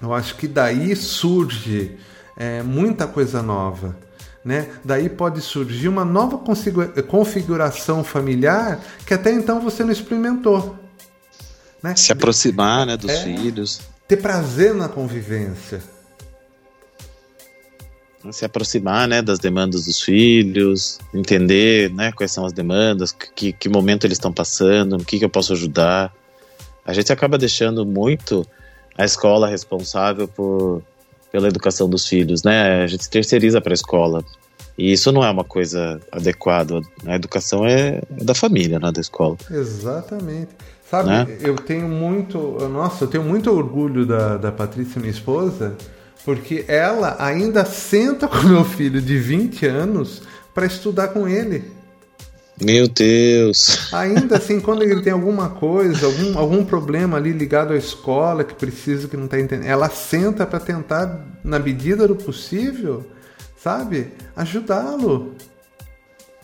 Eu 0.00 0.12
acho 0.12 0.36
que 0.36 0.46
daí 0.46 0.94
surge 0.94 1.96
é, 2.36 2.62
muita 2.62 3.06
coisa 3.06 3.42
nova. 3.42 3.96
Né? 4.44 4.68
Daí 4.84 5.08
pode 5.08 5.40
surgir 5.40 5.88
uma 5.88 6.04
nova 6.04 6.40
configuração 7.08 8.04
familiar 8.04 8.80
que 9.04 9.12
até 9.12 9.32
então 9.32 9.60
você 9.60 9.82
não 9.82 9.90
experimentou. 9.90 10.78
Né? 11.82 11.96
Se 11.96 12.12
aproximar 12.12 12.86
né, 12.86 12.96
dos 12.96 13.10
é, 13.10 13.24
filhos. 13.24 13.80
Ter 14.06 14.18
prazer 14.18 14.72
na 14.72 14.88
convivência 14.88 15.82
se 18.30 18.44
aproximar 18.44 19.06
né, 19.06 19.22
das 19.22 19.38
demandas 19.38 19.84
dos 19.84 20.00
filhos, 20.00 20.98
entender 21.14 21.90
né, 21.92 22.12
quais 22.12 22.32
são 22.32 22.44
as 22.44 22.52
demandas, 22.52 23.12
que, 23.12 23.52
que 23.52 23.68
momento 23.68 24.06
eles 24.06 24.16
estão 24.16 24.32
passando, 24.32 24.96
o 24.96 25.04
que, 25.04 25.18
que 25.18 25.24
eu 25.24 25.30
posso 25.30 25.52
ajudar. 25.52 26.12
A 26.84 26.92
gente 26.92 27.12
acaba 27.12 27.38
deixando 27.38 27.86
muito 27.86 28.46
a 28.96 29.04
escola 29.04 29.46
responsável 29.46 30.26
por, 30.26 30.82
pela 31.30 31.48
educação 31.48 31.88
dos 31.88 32.06
filhos, 32.06 32.42
né? 32.42 32.82
A 32.82 32.86
gente 32.86 33.08
terceiriza 33.08 33.60
para 33.60 33.72
a 33.72 33.74
escola. 33.74 34.24
E 34.76 34.92
isso 34.92 35.10
não 35.12 35.24
é 35.24 35.30
uma 35.30 35.44
coisa 35.44 36.00
adequada. 36.10 36.80
A 37.04 37.14
educação 37.14 37.66
é, 37.66 38.00
é 38.16 38.24
da 38.24 38.34
família, 38.34 38.78
não 38.78 38.88
é 38.88 38.92
da 38.92 39.00
escola. 39.00 39.36
Exatamente. 39.50 40.50
Sabe, 40.88 41.10
né? 41.10 41.38
eu 41.40 41.54
tenho 41.56 41.86
muito. 41.86 42.38
Nossa, 42.68 43.04
eu 43.04 43.08
tenho 43.08 43.24
muito 43.24 43.50
orgulho 43.50 44.06
da, 44.06 44.38
da 44.38 44.50
Patrícia, 44.50 44.98
minha 44.98 45.10
esposa, 45.10 45.76
porque 46.28 46.66
ela 46.68 47.16
ainda 47.18 47.64
senta 47.64 48.28
com 48.28 48.36
meu 48.48 48.62
filho 48.62 49.00
de 49.00 49.16
20 49.16 49.64
anos 49.64 50.20
para 50.52 50.66
estudar 50.66 51.08
com 51.08 51.26
ele. 51.26 51.64
Meu 52.62 52.86
Deus! 52.86 53.90
Ainda 53.94 54.36
assim, 54.36 54.60
quando 54.60 54.82
ele 54.82 55.00
tem 55.00 55.10
alguma 55.10 55.48
coisa, 55.48 56.04
algum, 56.04 56.38
algum 56.38 56.64
problema 56.66 57.16
ali 57.16 57.32
ligado 57.32 57.72
à 57.72 57.78
escola 57.78 58.44
que 58.44 58.54
precisa, 58.54 59.08
que 59.08 59.16
não 59.16 59.24
está 59.24 59.40
entendendo, 59.40 59.70
ela 59.70 59.88
senta 59.88 60.44
para 60.44 60.60
tentar, 60.60 61.18
na 61.42 61.58
medida 61.58 62.06
do 62.06 62.14
possível, 62.14 63.06
sabe, 63.56 64.08
ajudá-lo. 64.36 65.34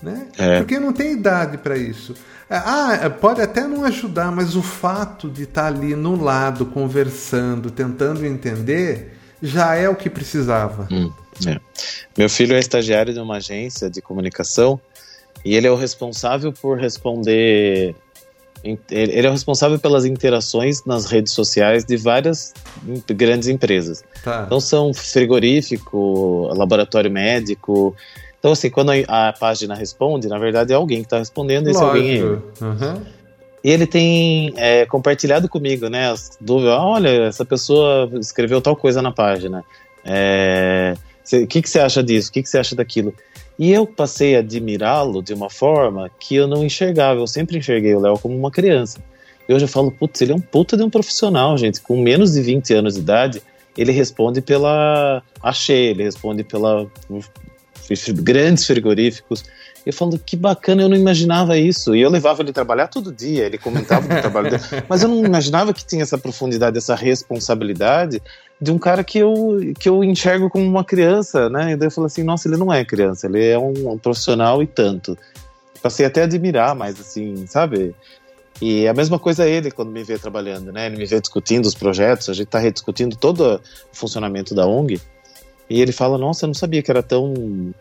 Né? 0.03 0.29
É. 0.39 0.59
Porque 0.61 0.79
não 0.79 0.95
tem 0.95 1.13
idade 1.13 1.59
para 1.59 1.77
isso. 1.77 2.15
É, 2.49 2.57
ah, 2.57 3.11
pode 3.21 3.43
até 3.43 3.67
não 3.67 3.85
ajudar, 3.85 4.33
mas 4.33 4.57
o 4.57 4.63
fato 4.63 5.29
de 5.29 5.43
estar 5.43 5.65
tá 5.65 5.69
ali 5.69 5.95
no 5.95 6.19
lado, 6.19 6.65
conversando, 6.65 7.71
tentando 7.71 8.25
entender, 8.25 9.14
já 9.45 9.75
é 9.75 9.89
o 9.89 9.95
que 9.95 10.09
precisava. 10.09 10.89
Hum, 10.91 11.13
é. 11.47 11.61
Meu 12.17 12.31
filho 12.31 12.57
é 12.57 12.59
estagiário 12.59 13.13
de 13.13 13.21
uma 13.21 13.37
agência 13.37 13.91
de 13.91 14.01
comunicação 14.01 14.81
E 15.45 15.55
ele 15.55 15.67
é 15.67 15.71
o 15.71 15.77
responsável 15.77 16.53
por 16.53 16.79
responder. 16.79 17.95
Ele 18.91 19.27
é 19.27 19.29
o 19.29 19.33
responsável 19.33 19.79
pelas 19.79 20.07
interações 20.07 20.83
nas 20.87 21.05
redes 21.05 21.35
sociais 21.35 21.85
de 21.85 21.99
várias 21.99 22.55
grandes 23.09 23.49
empresas. 23.49 24.03
Tá. 24.23 24.45
Então 24.47 24.59
são 24.59 24.95
frigorífico, 24.95 26.49
laboratório 26.55 27.11
médico. 27.11 27.95
Então, 28.39 28.53
assim, 28.53 28.71
quando 28.71 28.93
a, 29.07 29.33
página 29.33 29.75
responde, 29.75 30.29
na 30.29 30.39
verdade 30.39 30.73
é 30.73 30.77
alguém 30.77 31.01
que 31.01 31.07
está 31.07 31.19
respondendo, 31.19 31.69
esse 31.69 31.83
alguém 31.83 32.09
é 32.09 32.15
ele. 32.15 32.25
Uhum. 32.61 33.03
E 33.65 33.71
ele 33.71 33.87
tem 33.87 34.53
é, 34.57 34.85
compartilhado 34.85 35.49
comigo, 35.49 35.89
né, 35.89 36.11
as 36.11 36.37
dúvidas. 36.39 36.75
Olha, 36.79 37.09
essa 37.25 37.47
pessoa 37.47 38.11
escreveu 38.21 38.61
tal 38.61 38.77
coisa 38.77 39.01
na 39.01 39.11
página. 39.11 39.65
É, 40.05 40.95
o 41.33 41.47
que, 41.47 41.63
que 41.63 41.71
você 41.71 41.79
acha 41.81 42.03
disso? 42.03 42.29
O 42.29 42.33
que, 42.33 42.43
que 42.43 42.49
você 42.49 42.59
acha 42.59 42.77
daquilo? 42.77 43.15
E 43.59 43.73
eu 43.73 43.87
passei 43.87 44.37
a 44.37 44.41
admirá-lo 44.41 45.23
de 45.23 45.33
uma 45.33 45.49
forma 45.49 46.11
que 46.21 46.35
eu 46.35 46.47
não 46.47 46.63
enxergava. 46.63 47.21
Eu 47.21 47.27
sempre 47.27 47.57
enxerguei 47.57 47.95
o 47.95 48.01
Léo 48.01 48.19
como 48.19 48.37
uma 48.37 48.51
criança. 48.51 48.99
Eu 49.49 49.67
falo, 49.67 49.91
putz, 49.91 50.21
ele 50.21 50.33
é 50.33 50.35
um 50.35 50.41
puta 50.41 50.77
de 50.77 50.83
um 50.83 50.91
profissional, 50.91 51.57
gente. 51.57 51.81
Com 51.81 52.03
menos 52.03 52.35
de 52.35 52.43
20 52.43 52.75
anos 52.75 52.95
de 52.95 53.01
idade, 53.01 53.43
ele 53.79 53.93
responde 53.93 54.43
pela 54.43 55.23
Achei, 55.43 55.89
ele 55.89 56.03
responde 56.03 56.45
pela 56.45 56.87
grandes 58.23 58.67
frigoríficos. 58.67 59.45
Eu 59.85 59.93
falo, 59.93 60.19
que 60.19 60.37
bacana, 60.37 60.83
eu 60.83 60.89
não 60.89 60.97
imaginava 60.97 61.59
isso. 61.59 61.95
E 61.95 62.01
eu 62.01 62.09
levava 62.09 62.43
ele 62.43 62.53
trabalhar 62.53 62.89
todo 62.89 63.13
dia, 63.13 63.45
ele 63.45 63.59
comentava 63.59 64.07
o 64.07 64.21
trabalho 64.21 64.51
dele. 64.51 64.63
Mas 64.89 65.03
eu 65.03 65.09
não 65.09 65.25
imaginava 65.25 65.75
que 65.75 65.85
tinha 65.85 66.03
essa 66.03 66.17
profundidade, 66.17 66.79
essa 66.79 66.95
responsabilidade 66.95 68.23
de 68.61 68.71
um 68.71 68.79
cara 68.79 69.05
que 69.05 69.19
eu, 69.19 69.59
que 69.79 69.89
eu 69.89 70.03
enxergo 70.03 70.49
como 70.49 70.65
uma 70.65 70.85
criança, 70.85 71.51
né? 71.51 71.73
E 71.73 71.77
daí 71.77 71.89
eu 71.89 71.91
falo 71.91 72.07
assim, 72.07 72.23
nossa, 72.23 72.49
ele 72.49 72.57
não 72.57 72.73
é 72.73 72.85
criança, 72.85 73.27
ele 73.27 73.45
é 73.45 73.59
um, 73.59 73.93
um 73.93 73.99
profissional 73.99 74.63
e 74.63 74.67
tanto. 74.67 75.19
Passei 75.83 76.07
até 76.07 76.23
a 76.23 76.25
admirar, 76.25 76.75
mas 76.75 76.99
assim, 76.99 77.47
sabe? 77.47 77.95
E 78.63 78.87
a 78.89 78.95
mesma 78.95 79.19
coisa 79.19 79.47
ele 79.47 79.71
quando 79.71 79.91
me 79.91 80.03
vê 80.03 80.19
trabalhando, 80.19 80.73
né? 80.73 80.87
Ele 80.87 80.97
me 80.97 81.05
vê 81.05 81.21
discutindo 81.21 81.67
os 81.67 81.75
projetos, 81.75 82.31
a 82.31 82.33
gente 82.33 82.47
está 82.47 82.59
rediscutindo 82.59 83.17
todo 83.17 83.57
o 83.57 83.61
funcionamento 83.93 84.55
da 84.55 84.67
ONG. 84.67 85.01
E 85.69 85.81
ele 85.81 85.93
fala: 85.93 86.17
Nossa, 86.17 86.45
eu 86.45 86.49
não 86.49 86.55
sabia 86.55 86.83
que 86.83 86.91
era 86.91 87.03
tão 87.03 87.75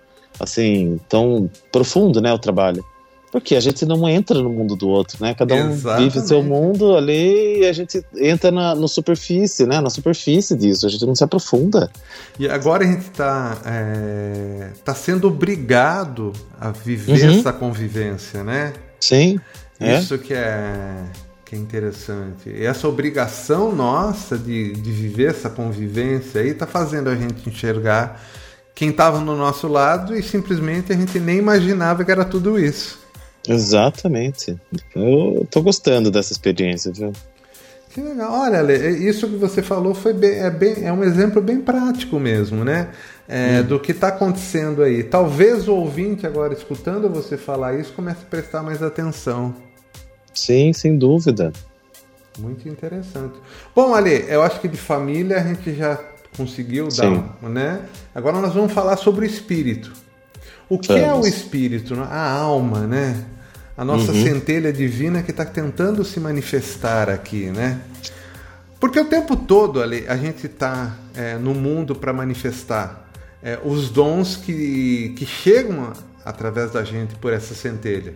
assim, 0.43 0.99
tão 1.09 1.49
profundo, 1.71 2.21
né, 2.21 2.33
o 2.33 2.39
trabalho. 2.39 2.83
Porque 3.33 3.55
a 3.55 3.59
gente 3.59 3.83
não 3.83 4.07
entra 4.07 4.39
no 4.39 4.49
mundo 4.51 4.75
do 4.75 4.87
outro, 4.87 5.17
né? 5.19 5.33
Cada 5.33 5.55
um 5.55 5.71
Exatamente. 5.71 6.13
vive 6.13 6.27
seu 6.27 6.43
mundo 6.43 6.95
ali 6.95 7.61
e 7.61 7.65
a 7.65 7.73
gente 7.73 8.05
entra 8.15 8.51
na 8.51 8.75
no 8.75 8.87
superfície, 8.87 9.65
né? 9.65 9.81
Na 9.81 9.89
superfície 9.89 10.55
disso, 10.55 10.85
a 10.85 10.89
gente 10.89 11.03
não 11.03 11.15
se 11.15 11.23
aprofunda. 11.23 11.89
E 12.37 12.47
agora 12.47 12.83
a 12.83 12.87
gente 12.87 13.05
está 13.05 13.57
é, 13.65 14.69
tá 14.85 14.93
sendo 14.93 15.29
obrigado 15.29 16.31
a 16.61 16.69
viver 16.69 17.27
uhum. 17.27 17.39
essa 17.39 17.51
convivência, 17.51 18.43
né? 18.43 18.71
Sim. 18.99 19.39
É. 19.79 19.97
Isso 19.97 20.15
que 20.19 20.35
é, 20.35 21.03
que 21.43 21.55
é 21.55 21.57
interessante. 21.57 22.49
E 22.49 22.63
essa 22.63 22.87
obrigação 22.87 23.75
nossa 23.75 24.37
de, 24.37 24.73
de 24.73 24.91
viver 24.91 25.31
essa 25.31 25.49
convivência 25.49 26.39
aí 26.39 26.49
está 26.49 26.67
fazendo 26.67 27.09
a 27.09 27.15
gente 27.15 27.49
enxergar 27.49 28.21
quem 28.75 28.89
estava 28.89 29.19
no 29.19 29.35
nosso 29.35 29.67
lado 29.67 30.15
e 30.15 30.23
simplesmente 30.23 30.91
a 30.91 30.95
gente 30.95 31.19
nem 31.19 31.37
imaginava 31.37 32.03
que 32.03 32.11
era 32.11 32.25
tudo 32.25 32.59
isso. 32.59 32.99
Exatamente. 33.47 34.57
Eu 34.95 35.45
tô 35.51 35.61
gostando 35.61 36.09
dessa 36.09 36.31
experiência, 36.31 36.91
viu? 36.91 37.11
Que 37.89 38.01
legal. 38.01 38.31
Olha, 38.31 38.59
Ale, 38.59 38.73
isso 39.07 39.27
que 39.27 39.35
você 39.35 39.61
falou 39.61 39.93
foi 39.93 40.13
bem, 40.13 40.39
é, 40.39 40.49
bem, 40.49 40.83
é 40.83 40.91
um 40.91 41.03
exemplo 41.03 41.41
bem 41.41 41.61
prático 41.61 42.19
mesmo, 42.19 42.63
né? 42.63 42.89
É, 43.27 43.59
hum. 43.59 43.63
Do 43.67 43.79
que 43.79 43.91
está 43.91 44.07
acontecendo 44.07 44.81
aí. 44.81 45.03
Talvez 45.03 45.67
o 45.67 45.75
ouvinte 45.75 46.25
agora 46.25 46.53
escutando 46.53 47.07
você 47.09 47.37
falar 47.37 47.79
isso 47.79 47.93
comece 47.93 48.23
a 48.23 48.29
prestar 48.29 48.63
mais 48.63 48.81
atenção. 48.81 49.53
Sim, 50.33 50.73
sem 50.73 50.97
dúvida. 50.97 51.53
Muito 52.39 52.67
interessante. 52.67 53.35
Bom, 53.75 53.93
Ale, 53.93 54.25
eu 54.27 54.41
acho 54.41 54.59
que 54.59 54.67
de 54.67 54.77
família 54.77 55.37
a 55.37 55.43
gente 55.43 55.75
já 55.75 55.99
conseguiu 56.35 56.87
dar, 56.89 57.49
né? 57.49 57.81
Agora 58.13 58.39
nós 58.39 58.53
vamos 58.53 58.71
falar 58.71 58.97
sobre 58.97 59.25
o 59.25 59.27
espírito. 59.27 59.91
O 60.69 60.77
que 60.77 60.87
vamos. 60.87 61.03
é 61.03 61.13
o 61.13 61.27
espírito? 61.27 61.93
A 62.01 62.31
alma, 62.31 62.81
né? 62.87 63.25
A 63.75 63.83
nossa 63.83 64.11
uhum. 64.11 64.23
centelha 64.23 64.71
divina 64.71 65.23
que 65.23 65.31
está 65.31 65.45
tentando 65.45 66.03
se 66.03 66.19
manifestar 66.19 67.09
aqui, 67.09 67.45
né? 67.47 67.79
Porque 68.79 68.99
o 68.99 69.05
tempo 69.05 69.35
todo 69.35 69.81
ali 69.81 70.05
a 70.07 70.17
gente 70.17 70.45
está 70.45 70.95
é, 71.15 71.37
no 71.37 71.53
mundo 71.53 71.95
para 71.95 72.11
manifestar 72.11 73.09
é, 73.41 73.59
os 73.63 73.89
dons 73.89 74.35
que, 74.35 75.13
que 75.17 75.25
chegam 75.25 75.93
através 76.23 76.71
da 76.71 76.83
gente 76.83 77.15
por 77.15 77.33
essa 77.33 77.53
centelha. 77.53 78.13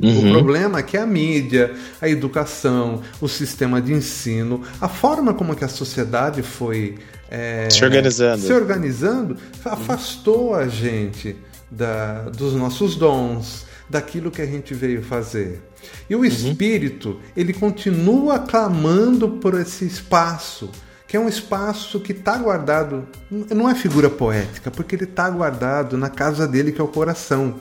Uhum. 0.00 0.30
O 0.30 0.32
problema 0.32 0.78
é 0.78 0.82
que 0.82 0.96
a 0.96 1.06
mídia, 1.06 1.74
a 2.00 2.08
educação, 2.08 3.02
o 3.20 3.28
sistema 3.28 3.80
de 3.80 3.92
ensino, 3.92 4.62
a 4.80 4.88
forma 4.88 5.34
como 5.34 5.54
que 5.54 5.64
a 5.64 5.68
sociedade 5.68 6.42
foi 6.42 6.98
é, 7.34 7.70
se 7.70 7.82
organizando, 7.82 8.42
se 8.42 8.52
organizando 8.52 9.38
afastou 9.64 10.54
a 10.54 10.68
gente 10.68 11.34
da, 11.70 12.24
dos 12.24 12.52
nossos 12.52 12.94
dons, 12.94 13.64
daquilo 13.88 14.30
que 14.30 14.42
a 14.42 14.46
gente 14.46 14.74
veio 14.74 15.02
fazer. 15.02 15.62
E 16.10 16.14
o 16.14 16.18
uhum. 16.18 16.24
espírito, 16.26 17.18
ele 17.34 17.54
continua 17.54 18.38
clamando 18.38 19.30
por 19.30 19.58
esse 19.58 19.86
espaço, 19.86 20.70
que 21.08 21.16
é 21.16 21.20
um 21.20 21.26
espaço 21.26 21.98
que 22.00 22.12
está 22.12 22.36
guardado, 22.36 23.08
não 23.30 23.66
é 23.66 23.74
figura 23.74 24.10
poética, 24.10 24.70
porque 24.70 24.94
ele 24.94 25.04
está 25.04 25.30
guardado 25.30 25.96
na 25.96 26.10
casa 26.10 26.46
dele, 26.46 26.70
que 26.70 26.82
é 26.82 26.84
o 26.84 26.88
coração. 26.88 27.54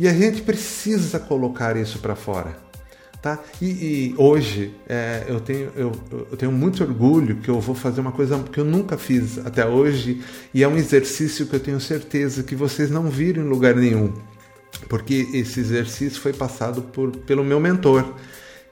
E 0.00 0.08
a 0.08 0.14
gente 0.14 0.40
precisa 0.40 1.18
colocar 1.20 1.76
isso 1.76 1.98
para 1.98 2.16
fora. 2.16 2.56
Tá? 3.22 3.38
E, 3.60 3.66
e 3.66 4.14
hoje 4.18 4.74
é, 4.88 5.26
eu, 5.28 5.38
tenho, 5.38 5.70
eu, 5.76 5.92
eu, 6.10 6.36
tenho 6.36 6.50
muito 6.50 6.82
orgulho 6.82 7.36
que 7.36 7.48
eu 7.48 7.60
vou 7.60 7.72
fazer 7.72 8.00
uma 8.00 8.10
coisa 8.10 8.36
que 8.42 8.58
eu 8.58 8.64
nunca 8.64 8.98
fiz 8.98 9.38
até 9.38 9.64
hoje 9.64 10.20
e 10.52 10.64
é 10.64 10.66
um 10.66 10.76
exercício 10.76 11.46
que 11.46 11.54
eu 11.54 11.60
tenho 11.60 11.80
certeza 11.80 12.42
que 12.42 12.56
vocês 12.56 12.90
não 12.90 13.08
viram 13.08 13.44
em 13.44 13.48
lugar 13.48 13.76
nenhum, 13.76 14.12
porque 14.88 15.28
esse 15.32 15.60
exercício 15.60 16.20
foi 16.20 16.32
passado 16.32 16.82
por, 16.82 17.12
pelo 17.18 17.44
meu 17.44 17.60
mentor, 17.60 18.12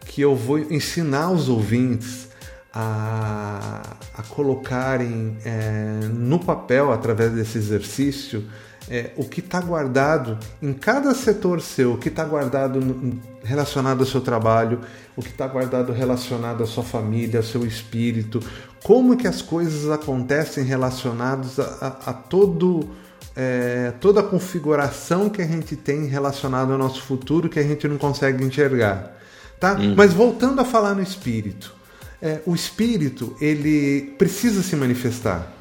que 0.05 0.21
eu 0.21 0.35
vou 0.35 0.59
ensinar 0.59 1.31
os 1.31 1.49
ouvintes 1.49 2.29
a, 2.73 3.99
a 4.17 4.23
colocarem 4.25 5.37
é, 5.45 6.09
no 6.13 6.41
papel 6.41 6.93
através 6.93 7.31
desse 7.31 7.57
exercício 7.57 8.45
é, 8.91 9.13
o 9.17 9.25
que 9.25 9.39
está 9.39 9.61
guardado 9.61 10.37
em 10.61 10.73
cada 10.73 11.15
setor 11.15 11.61
seu, 11.61 11.95
o 11.95 11.99
que 11.99 12.09
está 12.09 12.25
guardado 12.25 12.81
no, 12.81 13.21
relacionado 13.45 14.01
ao 14.01 14.07
seu 14.07 14.21
trabalho, 14.21 14.81
o 15.17 15.23
que 15.23 15.29
está 15.29 15.47
guardado 15.47 15.93
relacionado 15.93 16.65
à 16.65 16.67
sua 16.67 16.83
família, 16.83 17.39
ao 17.39 17.45
seu 17.45 17.65
espírito, 17.65 18.43
como 18.83 19.17
que 19.17 19.29
as 19.29 19.41
coisas 19.41 19.89
acontecem 19.89 20.65
relacionadas 20.65 21.61
a, 21.61 21.97
a, 22.05 22.11
a 22.11 22.13
todo 22.13 22.89
é, 23.37 23.93
toda 24.01 24.21
a 24.21 24.23
configuração 24.25 25.31
que 25.31 25.41
a 25.41 25.47
gente 25.47 25.77
tem 25.77 26.07
relacionada 26.07 26.73
ao 26.73 26.79
nosso 26.79 27.01
futuro 27.01 27.49
que 27.49 27.61
a 27.61 27.63
gente 27.63 27.87
não 27.87 27.97
consegue 27.97 28.45
enxergar, 28.45 29.17
tá? 29.61 29.75
Hum. 29.75 29.95
Mas 29.97 30.13
voltando 30.13 30.61
a 30.61 30.65
falar 30.65 30.95
no 30.95 31.03
espírito, 31.03 31.73
é, 32.21 32.41
o 32.45 32.57
espírito 32.57 33.37
ele 33.41 34.15
precisa 34.19 34.63
se 34.63 34.75
manifestar. 34.75 35.60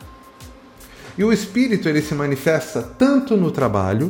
E 1.19 1.23
o 1.25 1.34
espírito 1.34 1.89
ele 1.89 2.01
se 2.01 2.15
manifesta 2.15 2.82
tanto 2.82 3.36
no 3.36 3.51
trabalho, 3.51 4.10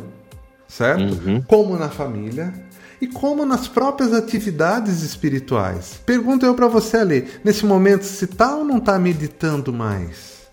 certo? 0.68 1.02
Uhum. 1.02 1.42
Como 1.42 1.76
na 1.76 1.88
família 1.88 2.54
e 3.00 3.08
como 3.08 3.44
nas 3.44 3.66
próprias 3.66 4.12
atividades 4.12 5.02
espirituais. 5.02 6.00
Pergunto 6.06 6.46
eu 6.46 6.54
para 6.54 6.68
você 6.68 6.98
ali, 6.98 7.26
nesse 7.42 7.66
momento, 7.66 8.04
se 8.04 8.28
tá 8.28 8.54
ou 8.54 8.64
não 8.64 8.78
tá 8.78 8.96
meditando 8.96 9.72
mais? 9.72 10.48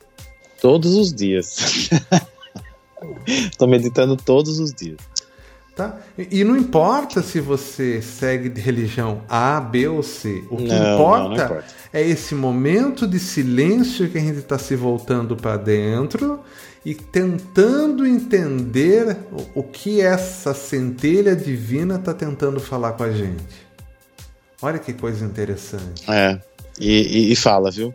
Todos 0.59 0.95
os 0.95 1.13
dias. 1.13 1.91
Estou 3.27 3.67
meditando 3.67 4.17
todos 4.17 4.57
os 4.57 4.73
dias. 4.73 4.97
Tá? 5.77 5.95
E, 6.17 6.43
não 6.43 6.57
importa 6.57 7.21
se 7.21 7.39
você 7.39 8.01
segue 8.01 8.49
de 8.49 8.59
religião 8.59 9.21
A, 9.29 9.61
B 9.61 9.87
ou 9.87 10.01
C. 10.01 10.43
O 10.49 10.57
que 10.57 10.63
não, 10.63 10.95
importa, 10.95 11.19
não, 11.19 11.29
não 11.29 11.35
importa, 11.35 11.65
é 11.93 12.01
esse 12.01 12.33
momento 12.33 13.05
de 13.05 13.19
silêncio 13.19 14.09
que 14.09 14.17
a 14.17 14.21
gente 14.21 14.39
está 14.39 14.57
se 14.57 14.75
voltando 14.75 15.35
para 15.35 15.55
dentro 15.55 16.39
e 16.83 16.95
tentando 16.95 18.07
entender 18.07 19.17
o, 19.31 19.59
o 19.59 19.63
que 19.63 20.01
essa 20.01 20.51
centelha 20.51 21.35
divina 21.35 21.97
está 21.97 22.11
tentando 22.11 22.59
falar 22.59 22.93
com 22.93 23.03
a 23.03 23.11
gente. 23.11 23.67
Olha 24.59 24.79
que 24.79 24.93
coisa 24.93 25.23
interessante. 25.23 26.09
É. 26.09 26.41
E, 26.79 27.27
e, 27.27 27.31
e 27.33 27.35
fala, 27.35 27.69
viu? 27.69 27.93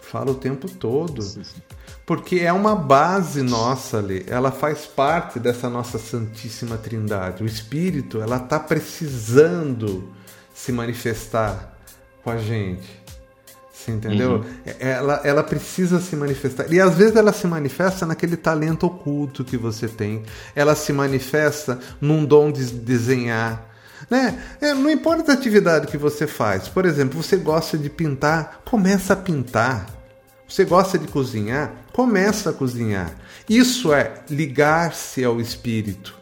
Fala 0.00 0.32
o 0.32 0.34
tempo 0.34 0.68
todo. 0.68 1.22
Sim, 1.22 1.44
sim 1.44 1.75
porque 2.06 2.36
é 2.36 2.52
uma 2.52 2.76
base 2.76 3.42
nossa 3.42 3.98
ali, 3.98 4.24
ela 4.28 4.52
faz 4.52 4.86
parte 4.86 5.40
dessa 5.40 5.68
nossa 5.68 5.98
Santíssima 5.98 6.78
Trindade. 6.78 7.42
O 7.42 7.46
Espírito, 7.46 8.22
ela 8.22 8.36
está 8.36 8.60
precisando 8.60 10.08
se 10.54 10.70
manifestar 10.70 11.76
com 12.22 12.30
a 12.30 12.38
gente. 12.38 13.04
Você 13.72 13.90
entendeu? 13.90 14.36
Uhum. 14.36 14.44
Ela, 14.78 15.20
ela 15.24 15.42
precisa 15.42 16.00
se 16.00 16.14
manifestar. 16.14 16.72
E 16.72 16.80
às 16.80 16.94
vezes 16.94 17.16
ela 17.16 17.32
se 17.32 17.46
manifesta 17.46 18.06
naquele 18.06 18.36
talento 18.36 18.86
oculto 18.86 19.44
que 19.44 19.56
você 19.56 19.88
tem. 19.88 20.22
Ela 20.54 20.74
se 20.74 20.92
manifesta 20.92 21.78
num 22.00 22.24
dom 22.24 22.52
de 22.52 22.64
desenhar. 22.66 23.68
Né? 24.08 24.40
É, 24.60 24.72
não 24.74 24.90
importa 24.90 25.32
a 25.32 25.34
atividade 25.34 25.88
que 25.88 25.98
você 25.98 26.26
faz. 26.26 26.68
Por 26.68 26.86
exemplo, 26.86 27.20
você 27.20 27.36
gosta 27.36 27.76
de 27.76 27.90
pintar, 27.90 28.62
começa 28.64 29.12
a 29.12 29.16
pintar. 29.16 29.86
Você 30.48 30.64
gosta 30.64 30.98
de 30.98 31.08
cozinhar, 31.08 31.72
começa 31.92 32.50
a 32.50 32.52
cozinhar. 32.52 33.14
Isso 33.48 33.92
é 33.92 34.22
ligar-se 34.30 35.24
ao 35.24 35.40
espírito. 35.40 36.16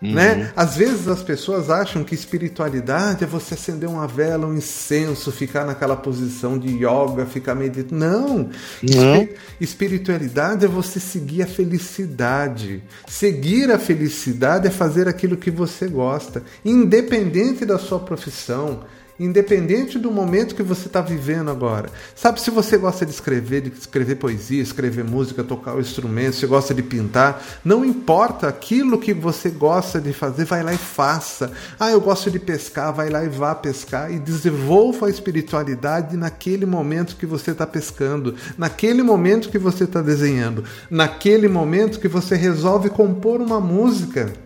Uhum. 0.00 0.12
Né? 0.12 0.52
Às 0.54 0.76
vezes 0.76 1.08
as 1.08 1.22
pessoas 1.22 1.70
acham 1.70 2.04
que 2.04 2.14
espiritualidade 2.14 3.24
é 3.24 3.26
você 3.26 3.54
acender 3.54 3.88
uma 3.88 4.06
vela, 4.06 4.46
um 4.46 4.54
incenso, 4.54 5.32
ficar 5.32 5.64
naquela 5.64 5.96
posição 5.96 6.58
de 6.58 6.68
yoga, 6.68 7.24
ficar 7.24 7.54
meditando. 7.54 7.96
Não! 7.98 8.50
Não. 8.82 9.28
Espiritualidade 9.60 10.64
é 10.64 10.68
você 10.68 11.00
seguir 11.00 11.42
a 11.42 11.46
felicidade. 11.46 12.82
Seguir 13.06 13.70
a 13.70 13.78
felicidade 13.78 14.68
é 14.68 14.70
fazer 14.70 15.08
aquilo 15.08 15.36
que 15.36 15.50
você 15.50 15.88
gosta, 15.88 16.42
independente 16.64 17.64
da 17.64 17.78
sua 17.78 17.98
profissão, 17.98 18.84
independente 19.18 19.98
do 19.98 20.10
momento 20.10 20.54
que 20.54 20.62
você 20.62 20.86
está 20.86 21.00
vivendo 21.00 21.50
agora. 21.50 21.88
Sabe, 22.14 22.40
se 22.40 22.50
você 22.50 22.76
gosta 22.76 23.04
de 23.04 23.12
escrever, 23.12 23.62
de 23.62 23.72
escrever 23.72 24.16
poesia, 24.16 24.62
escrever 24.62 25.04
música, 25.04 25.42
tocar 25.42 25.74
o 25.74 25.80
instrumento, 25.80 26.36
se 26.36 26.46
gosta 26.46 26.74
de 26.74 26.82
pintar, 26.82 27.42
não 27.64 27.84
importa 27.84 28.48
aquilo 28.48 28.98
que 28.98 29.12
você 29.12 29.50
gosta 29.50 30.00
de 30.00 30.12
fazer, 30.12 30.44
vai 30.44 30.62
lá 30.62 30.72
e 30.72 30.78
faça. 30.78 31.50
Ah, 31.78 31.90
eu 31.90 32.00
gosto 32.00 32.30
de 32.30 32.38
pescar, 32.38 32.92
vai 32.92 33.08
lá 33.08 33.24
e 33.24 33.28
vá 33.28 33.54
pescar 33.54 34.12
e 34.12 34.18
desenvolva 34.18 35.06
a 35.06 35.10
espiritualidade 35.10 36.16
naquele 36.16 36.66
momento 36.66 37.16
que 37.16 37.26
você 37.26 37.50
está 37.50 37.66
pescando, 37.66 38.34
naquele 38.56 39.02
momento 39.02 39.48
que 39.48 39.58
você 39.58 39.84
está 39.84 40.02
desenhando, 40.02 40.64
naquele 40.90 41.48
momento 41.48 42.00
que 42.00 42.08
você 42.08 42.36
resolve 42.36 42.90
compor 42.90 43.40
uma 43.40 43.60
música. 43.60 44.45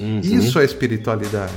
Uhum. 0.00 0.20
Isso 0.20 0.58
é 0.58 0.64
espiritualidade. 0.64 1.52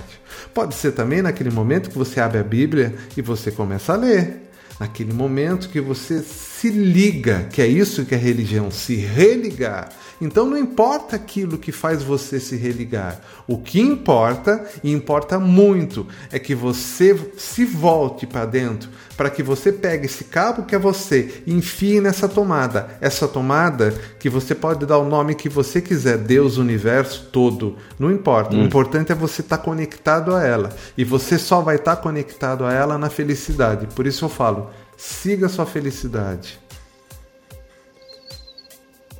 Pode 0.54 0.75
ser 0.75 0.93
também 0.93 1.21
naquele 1.21 1.52
momento 1.52 1.89
que 1.89 1.97
você 1.97 2.19
abre 2.19 2.39
a 2.39 2.43
Bíblia 2.43 2.93
e 3.15 3.21
você 3.21 3.52
começa 3.52 3.93
a 3.93 3.97
ler. 3.97 4.49
Naquele 4.80 5.12
momento 5.12 5.67
que 5.67 5.82
você 5.82 6.21
se 6.21 6.69
liga, 6.69 7.47
que 7.52 7.62
é 7.62 7.67
isso 7.67 8.06
que 8.06 8.15
é 8.15 8.17
religião, 8.17 8.71
se 8.71 8.95
religar. 8.95 9.89
Então 10.21 10.45
não 10.45 10.58
importa 10.58 11.15
aquilo 11.15 11.58
que 11.58 11.71
faz 11.71 12.03
você 12.03 12.39
se 12.39 12.55
religar. 12.55 13.21
O 13.47 13.58
que 13.58 13.79
importa, 13.79 14.65
e 14.84 14.91
importa 14.91 15.39
muito, 15.39 16.05
é 16.32 16.38
que 16.38 16.53
você 16.53 17.17
se 17.38 17.63
volte 17.63 18.27
para 18.27 18.45
dentro, 18.45 18.89
para 19.15 19.29
que 19.29 19.41
você 19.41 19.71
pegue 19.71 20.05
esse 20.05 20.25
cabo 20.25 20.63
que 20.63 20.75
é 20.75 20.79
você 20.79 21.41
e 21.45 21.53
enfie 21.53 22.01
nessa 22.01 22.27
tomada. 22.27 22.97
Essa 22.99 23.27
tomada 23.27 23.93
que 24.19 24.29
você 24.29 24.53
pode 24.53 24.86
dar 24.86 24.97
o 24.97 25.08
nome 25.08 25.36
que 25.36 25.47
você 25.47 25.82
quiser, 25.82 26.17
Deus, 26.17 26.58
universo 26.58 27.29
todo, 27.32 27.77
não 27.97 28.12
importa. 28.12 28.55
Hum. 28.55 28.63
O 28.63 28.65
importante 28.65 29.12
é 29.12 29.15
você 29.15 29.41
estar 29.41 29.58
tá 29.58 29.63
conectado 29.63 30.36
a 30.36 30.43
ela. 30.45 30.69
E 30.97 31.03
você 31.03 31.38
só 31.38 31.62
vai 31.62 31.77
estar 31.77 31.95
tá 31.95 32.01
conectado 32.01 32.65
a 32.65 32.73
ela 32.73 32.97
na 32.97 33.10
felicidade. 33.10 33.88
Por 33.95 34.05
isso 34.05 34.25
eu 34.25 34.29
falo, 34.29 34.69
siga 34.97 35.47
sua 35.47 35.65
felicidade. 35.65 36.60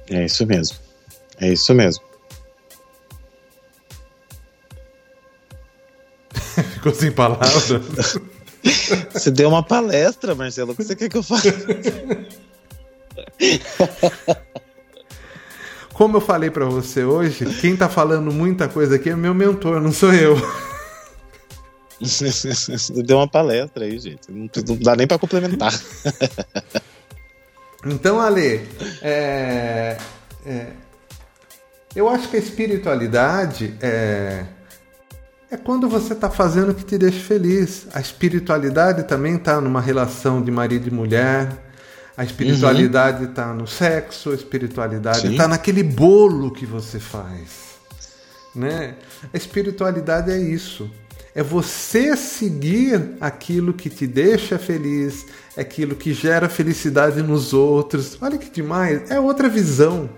É 0.10 0.26
isso 0.26 0.46
mesmo. 0.46 0.89
É 1.40 1.52
isso 1.52 1.74
mesmo. 1.74 2.04
Ficou 6.74 6.94
sem 6.94 7.12
palavras. 7.12 8.20
Você 9.14 9.32
deu 9.32 9.50
uma 9.50 9.64
palestra, 9.64 10.36
Marcelo. 10.36 10.74
O 10.74 10.76
que 10.76 10.84
você 10.84 10.94
quer 10.96 11.08
que 11.08 11.16
eu 11.16 11.24
faça? 11.24 11.48
Como 15.94 16.18
eu 16.18 16.22
falei 16.22 16.50
para 16.50 16.66
você 16.66 17.04
hoje, 17.04 17.46
quem 17.60 17.76
tá 17.76 17.90
falando 17.90 18.32
muita 18.32 18.70
coisa 18.70 18.96
aqui 18.96 19.10
é 19.10 19.16
meu 19.16 19.34
mentor, 19.34 19.82
não 19.82 19.92
sou 19.92 20.14
eu. 20.14 20.38
Você 22.00 23.04
deu 23.04 23.18
uma 23.18 23.28
palestra 23.28 23.84
aí, 23.84 24.00
gente. 24.00 24.32
Não, 24.32 24.50
não 24.68 24.78
dá 24.78 24.96
nem 24.96 25.06
para 25.06 25.20
complementar. 25.20 25.74
Então, 27.86 28.20
Ale, 28.20 28.68
é, 29.02 29.98
é, 30.46 30.68
eu 31.96 32.08
acho 32.10 32.30
que 32.30 32.36
a 32.36 32.40
espiritualidade 32.40 33.76
é 33.82 34.46
é 35.52 35.58
quando 35.58 35.90
você 35.90 36.14
está 36.14 36.30
fazendo 36.30 36.70
o 36.70 36.76
que 36.76 36.86
te 36.86 36.98
deixa 36.98 37.20
feliz. 37.20 37.88
A 37.94 38.00
espiritualidade 38.00 39.04
também 39.04 39.36
está 39.36 39.60
numa 39.60 39.82
relação 39.82 40.42
de 40.44 40.52
marido 40.52 40.88
e 40.88 40.92
mulher. 40.92 41.50
A 42.16 42.24
espiritualidade 42.24 43.24
está 43.24 43.50
uhum. 43.50 43.60
no 43.60 43.68
sexo, 43.68 44.30
a 44.32 44.36
espiritualidade 44.36 45.32
está 45.32 45.48
naquele 45.48 45.82
bolo 45.82 46.52
que 46.52 46.66
você 46.66 47.00
faz. 47.00 47.80
Né? 48.54 48.96
A 49.34 49.38
espiritualidade 49.38 50.30
é 50.30 50.38
isso. 50.38 50.92
É 51.34 51.42
você 51.42 52.16
seguir 52.16 53.16
aquilo 53.22 53.74
que 53.74 53.90
te 53.90 54.06
deixa 54.06 54.60
feliz, 54.60 55.26
é 55.56 55.62
aquilo 55.62 55.96
que 55.96 56.14
gera 56.14 56.50
felicidade 56.50 57.24
nos 57.24 57.54
outros. 57.54 58.18
Olha 58.22 58.38
que 58.38 58.52
demais. 58.52 59.10
É 59.10 59.20
outra 59.20 59.48
visão. 59.48 60.10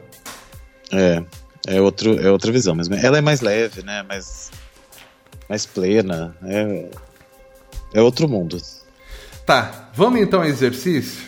É, 0.92 1.24
é, 1.68 1.82
outro, 1.82 2.20
é 2.20 2.32
outra 2.32 2.52
visão 2.52 2.76
mesmo. 2.76 2.96
Ela 2.96 3.18
é 3.18 3.22
mais 3.22 3.42
leve, 3.42 3.84
né? 3.84 4.04
Mais 4.04 4.52
mais 5.52 5.66
plena. 5.66 6.34
É, 6.46 6.90
é 7.96 8.02
outro 8.02 8.26
mundo. 8.30 8.58
Tá, 9.46 9.90
vamos 9.94 10.22
então 10.22 10.40
ao 10.40 10.48
exercício? 10.48 11.28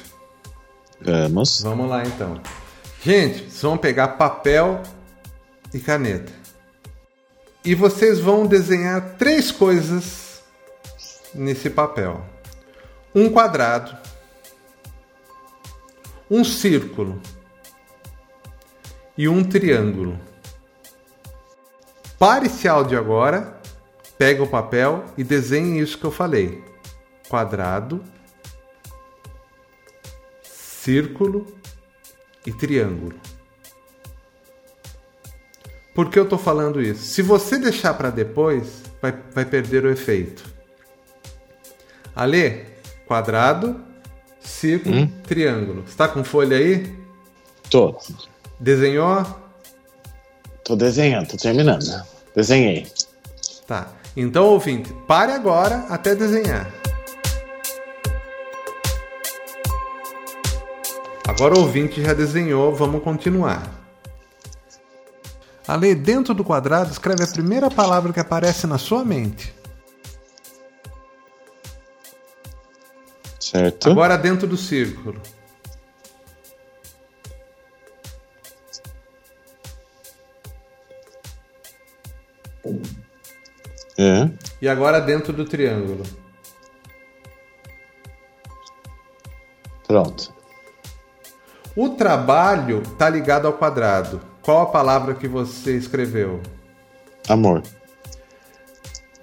Vamos. 1.02 1.62
Vamos 1.62 1.89
lá 1.89 2.06
então. 2.06 2.41
Gente, 3.04 3.39
vocês 3.39 3.62
vão 3.62 3.78
pegar 3.78 4.10
papel 4.10 4.82
e 5.74 5.80
caneta. 5.80 6.32
E 7.65 7.76
vocês 7.76 8.17
vão 8.17 8.48
desenhar 8.48 9.15
três 9.17 9.52
coisas 9.52 10.41
nesse 11.36 11.69
papel: 11.69 12.24
um 13.13 13.30
quadrado, 13.30 13.98
um 16.32 16.46
círculo 16.46 17.22
e 19.17 19.28
um 19.28 19.43
triângulo. 19.43 20.19
Pare 22.17 22.47
esse 22.47 22.67
áudio 22.67 22.97
agora 22.97 23.62
pega 24.17 24.41
o 24.41 24.47
papel 24.47 25.04
e 25.17 25.23
desenhe 25.23 25.82
isso 25.82 25.97
que 25.97 26.06
eu 26.06 26.12
falei: 26.12 26.63
quadrado, 27.28 28.02
círculo 30.41 31.45
e 32.45 32.52
triângulo. 32.54 33.19
Por 35.93 36.10
que 36.10 36.17
eu 36.17 36.23
estou 36.23 36.39
falando 36.39 36.82
isso? 36.82 37.04
Se 37.04 37.21
você 37.21 37.60
deixar 37.60 37.93
para 37.93 38.10
depois, 38.10 38.82
vai, 39.02 39.13
vai 39.34 39.45
perder 39.45 39.86
o 39.86 39.91
efeito. 39.91 40.43
Ale, 42.15 42.65
quadrado, 43.06 43.80
círculo, 44.39 44.95
hum? 44.95 45.08
triângulo. 45.23 45.84
Está 45.86 46.08
com 46.08 46.23
folha 46.23 46.58
aí? 46.58 46.97
Tô. 47.69 47.99
Desenhou? 48.63 49.26
Tô 50.63 50.78
desenhando, 50.78 51.28
tô 51.28 51.36
terminando. 51.36 51.84
Desenhei. 52.34 52.89
Tá. 53.67 53.89
Então, 54.15 54.45
ouvinte, 54.45 54.93
pare 55.06 55.34
agora 55.34 55.86
até 55.89 56.15
desenhar. 56.15 56.71
Agora 61.28 61.56
o 61.56 61.60
ouvinte 61.60 62.02
já 62.02 62.13
desenhou, 62.13 62.73
vamos 62.73 63.04
continuar. 63.04 63.69
Ale, 65.67 65.93
dentro 65.93 66.34
do 66.34 66.45
quadrado, 66.45 66.89
escreve 66.89 67.21
a 67.21 67.28
primeira 67.28 67.69
palavra 67.69 68.13
que 68.13 68.19
aparece 68.21 68.65
na 68.65 68.78
sua 68.78 69.04
mente. 69.04 69.54
Certo. 73.41 73.89
Agora 73.89 74.17
dentro 74.17 74.47
do 74.47 74.56
círculo. 74.56 75.21
É. 83.98 84.30
E 84.62 84.68
agora 84.68 85.00
dentro 85.00 85.32
do 85.32 85.46
triângulo. 85.46 86.04
Pronto. 89.88 90.34
O 91.76 91.90
trabalho 91.90 92.82
está 92.82 93.10
ligado 93.10 93.48
ao 93.48 93.54
quadrado. 93.54 94.22
Qual 94.42 94.62
a 94.62 94.66
palavra 94.66 95.14
que 95.14 95.28
você 95.28 95.76
escreveu? 95.76 96.42
Amor. 97.28 97.64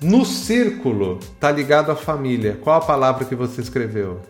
No 0.00 0.24
círculo 0.24 1.18
está 1.18 1.50
ligado 1.50 1.92
à 1.92 1.96
família. 1.96 2.58
Qual 2.62 2.76
a 2.76 2.84
palavra 2.84 3.24
que 3.24 3.34
você 3.34 3.60
escreveu? 3.60 4.20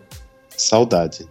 Saudade. 0.56 1.28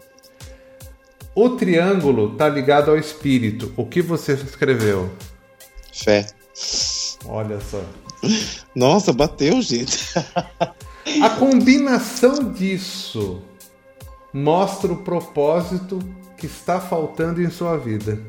O 1.36 1.50
triângulo 1.52 2.34
está 2.34 2.48
ligado 2.48 2.90
ao 2.90 2.98
espírito. 2.98 3.74
O 3.76 3.86
que 3.86 4.02
você 4.02 4.34
escreveu? 4.34 5.10
Fé. 5.94 6.26
Olha 7.26 7.60
só. 7.60 7.82
Nossa, 8.76 9.14
bateu, 9.14 9.62
gente. 9.62 9.98
A 11.22 11.30
combinação 11.32 12.52
disso 12.52 13.42
mostra 14.34 14.94
o 14.94 15.04
propósito 15.04 16.00
que 16.38 16.46
está 16.46 16.80
faltando 16.80 17.42
em 17.42 17.50
sua 17.50 17.78
vida. 17.78 18.20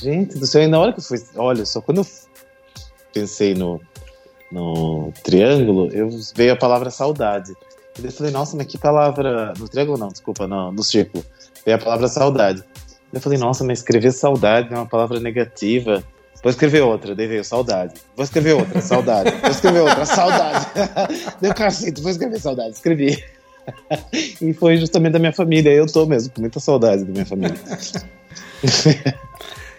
Gente 0.00 0.38
do 0.38 0.46
céu, 0.46 0.62
e 0.62 0.66
na 0.66 0.78
hora 0.78 0.92
que 0.92 1.00
eu 1.00 1.04
fui. 1.04 1.22
Olha, 1.36 1.64
só 1.64 1.80
quando 1.80 1.98
eu 1.98 2.06
pensei 3.12 3.54
no, 3.54 3.80
no 4.50 5.12
triângulo, 5.22 5.88
eu 5.92 6.08
veio 6.34 6.52
a 6.52 6.56
palavra 6.56 6.90
saudade. 6.90 7.54
E 7.98 8.04
eu 8.04 8.10
falei, 8.10 8.32
nossa, 8.32 8.56
mas 8.56 8.66
que 8.66 8.76
palavra. 8.76 9.52
No 9.58 9.68
triângulo 9.68 9.98
não, 9.98 10.08
desculpa, 10.08 10.46
no, 10.46 10.72
no 10.72 10.82
círculo. 10.82 11.24
Veio 11.64 11.76
a 11.76 11.80
palavra 11.80 12.08
saudade. 12.08 12.64
Eu 13.12 13.20
falei, 13.20 13.38
nossa, 13.38 13.62
mas 13.62 13.78
escrever 13.78 14.12
saudade 14.12 14.74
é 14.74 14.76
uma 14.76 14.86
palavra 14.86 15.20
negativa. 15.20 16.02
Vou 16.44 16.50
escrever 16.50 16.82
outra, 16.82 17.14
daí 17.14 17.26
veio 17.26 17.42
saudade. 17.42 17.94
Vou 18.14 18.22
escrever 18.22 18.52
outra, 18.52 18.78
saudade. 18.82 19.30
Vou 19.40 19.50
escrever 19.50 19.80
outra, 19.80 20.04
saudade. 20.04 20.66
Deu 21.40 21.54
cacete, 21.54 22.02
vou 22.02 22.10
escrever 22.10 22.38
saudade. 22.38 22.74
Escrevi. 22.74 23.24
E 24.42 24.52
foi 24.52 24.76
justamente 24.76 25.14
da 25.14 25.18
minha 25.18 25.32
família. 25.32 25.70
Eu 25.70 25.86
tô 25.86 26.04
mesmo 26.04 26.30
com 26.34 26.42
muita 26.42 26.60
saudade 26.60 27.02
da 27.02 27.10
minha 27.10 27.24
família. 27.24 27.56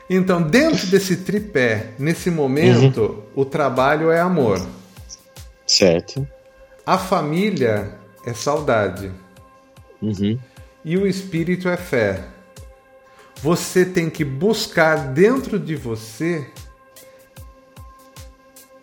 Então, 0.08 0.39
dentro 0.39 0.86
desse 0.86 1.17
tripé, 1.17 1.88
nesse 1.97 2.30
momento, 2.30 3.01
uhum. 3.01 3.41
o 3.41 3.43
trabalho 3.43 4.12
é 4.12 4.19
amor. 4.19 4.63
Certo. 5.65 6.28
A 6.86 6.95
família 6.95 7.95
é 8.23 8.32
saudade. 8.32 9.12
Uhum. 9.99 10.38
E 10.84 10.95
o 10.95 11.08
espírito 11.08 11.67
é 11.67 11.75
fé. 11.75 12.23
Você 13.45 13.86
tem 13.86 14.10
que 14.10 14.25
buscar 14.25 15.13
dentro 15.13 15.60
de 15.60 15.75
você, 15.75 16.47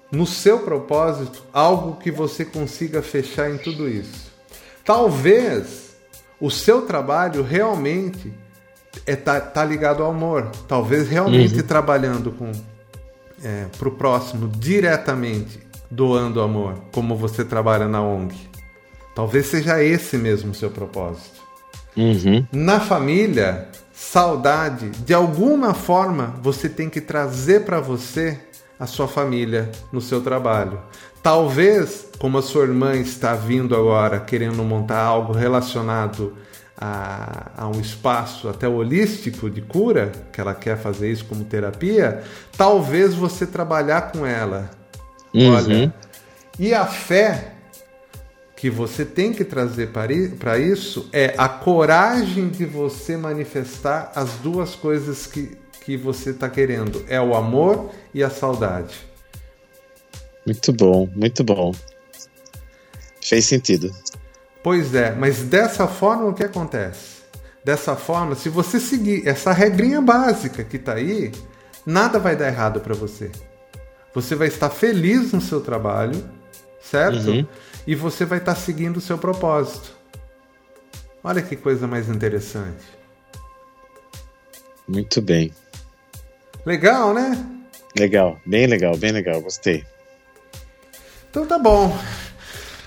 no 0.09 0.25
seu 0.25 0.61
propósito, 0.61 1.43
algo 1.53 1.97
que 1.97 2.13
você 2.13 2.45
consiga 2.45 3.03
fechar 3.03 3.51
em 3.51 3.59
tudo 3.59 3.89
isso. 3.89 4.31
Talvez 4.85 5.97
o 6.41 6.49
seu 6.49 6.83
trabalho 6.83 7.43
realmente 7.43 8.33
é 9.05 9.17
tá, 9.17 9.41
tá 9.41 9.65
ligado 9.65 10.05
ao 10.05 10.13
amor. 10.13 10.53
Talvez 10.69 11.09
realmente 11.09 11.57
uhum. 11.57 11.67
trabalhando 11.67 12.31
com 12.31 12.53
é, 13.43 13.67
para 13.77 13.89
o 13.89 13.91
próximo 13.97 14.47
diretamente, 14.47 15.59
doando 15.91 16.41
amor, 16.41 16.81
como 16.93 17.17
você 17.17 17.45
trabalha 17.45 17.89
na 17.89 18.01
ONG. 18.01 18.37
Talvez 19.13 19.47
seja 19.47 19.83
esse 19.83 20.17
mesmo 20.17 20.53
o 20.53 20.55
seu 20.55 20.71
propósito. 20.71 21.43
Uhum. 21.97 22.47
Na 22.53 22.79
família, 22.79 23.69
saudade, 24.03 24.91
de 24.91 25.15
alguma 25.15 25.73
forma 25.73 26.35
você 26.43 26.69
tem 26.69 26.91
que 26.91 27.01
trazer 27.01 27.65
para 27.65 27.81
você 27.81 28.39
a 28.79 28.87
sua 28.87 29.07
família 29.07 29.71
no 29.93 30.01
seu 30.01 30.21
trabalho. 30.21 30.81
Talvez, 31.23 32.09
como 32.19 32.37
a 32.37 32.43
sua 32.43 32.65
irmã 32.65 32.95
está 32.97 33.35
vindo 33.35 33.77
agora 33.77 34.19
querendo 34.19 34.63
montar 34.65 35.01
algo 35.01 35.33
relacionado 35.33 36.37
a, 36.77 37.53
a, 37.57 37.69
um 37.69 37.81
espaço 37.81 38.49
até 38.49 38.69
holístico 38.69 39.49
de 39.49 39.63
cura, 39.63 40.11
que 40.33 40.41
ela 40.41 40.53
quer 40.55 40.77
fazer 40.77 41.11
isso 41.11 41.25
como 41.25 41.45
terapia, 41.45 42.23
talvez 42.57 43.15
você 43.15 43.47
trabalhar 43.47 44.11
com 44.13 44.27
ela. 44.27 44.69
Uhum. 45.33 45.55
Olha, 45.55 45.95
e 46.59 46.75
a 46.75 46.85
fé 46.85 47.52
que 48.63 48.71
você 48.71 49.05
tem 49.05 49.33
que 49.33 49.45
trazer 49.45 49.89
para 49.89 50.57
isso 50.57 51.09
é 51.13 51.35
a 51.37 51.49
coragem 51.49 52.49
de 52.49 52.65
você 52.65 53.17
manifestar 53.17 54.13
as 54.15 54.35
duas 54.35 54.77
coisas 54.77 55.27
que, 55.27 55.59
que 55.85 55.97
você 55.97 56.31
está 56.31 56.49
querendo: 56.49 57.05
é 57.09 57.21
o 57.21 57.35
amor 57.35 57.91
e 58.15 58.23
a 58.23 58.31
saudade. 58.31 58.95
Muito 60.47 60.73
bom, 60.73 61.09
muito 61.13 61.43
bom. 61.43 61.75
Fez 63.21 63.47
sentido. 63.47 63.93
Pois 64.63 64.95
é, 64.95 65.11
mas 65.11 65.43
dessa 65.43 65.89
forma 65.89 66.27
o 66.27 66.33
que 66.33 66.45
acontece? 66.45 67.23
Dessa 67.65 67.97
forma, 67.97 68.37
se 68.37 68.49
você 68.49 68.79
seguir 68.79 69.27
essa 69.27 69.53
regrinha 69.53 70.01
básica 70.01 70.63
que 70.63 70.77
está 70.77 70.95
aí, 70.95 71.33
nada 71.85 72.21
vai 72.21 72.37
dar 72.37 72.47
errado 72.47 72.79
para 72.79 72.95
você. 72.95 73.29
Você 74.15 74.37
vai 74.37 74.47
estar 74.47 74.71
feliz 74.71 75.33
no 75.33 75.41
seu 75.41 75.61
trabalho, 75.61 76.25
certo? 76.81 77.29
Uhum. 77.29 77.47
E 77.87 77.95
você 77.95 78.25
vai 78.25 78.39
estar 78.39 78.55
seguindo 78.55 78.99
o 78.99 79.01
seu 79.01 79.19
propósito. 79.19 79.97
Olha 81.25 81.43
que 81.43 81.57
coisa 81.57 81.87
mais 81.87 82.09
interessante. 82.09 82.85
Muito 84.89 85.21
bem. 85.23 85.53
Legal, 86.65 87.15
né? 87.15 87.45
Legal, 87.99 88.41
bem 88.47 88.67
legal, 88.67 88.97
bem 88.97 89.13
legal, 89.13 89.41
gostei. 89.41 89.85
Então 91.31 91.47
tá 91.47 91.59
bom. 91.59 91.97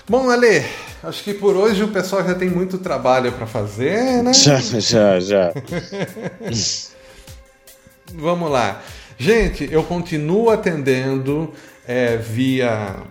Bom, 0.08 0.30
Ale, 0.30 0.64
acho 1.02 1.24
que 1.24 1.34
por 1.34 1.56
hoje 1.56 1.82
o 1.82 1.88
pessoal 1.88 2.24
já 2.24 2.34
tem 2.34 2.48
muito 2.48 2.78
trabalho 2.78 3.32
para 3.32 3.46
fazer, 3.46 4.22
né? 4.22 4.32
Já, 4.34 4.60
já, 4.60 5.20
já. 5.20 5.52
Vamos 8.14 8.50
lá. 8.50 8.82
Gente, 9.18 9.68
eu 9.70 9.82
continuo 9.82 10.50
atendendo 10.50 11.52
é, 11.86 12.16
via 12.16 13.02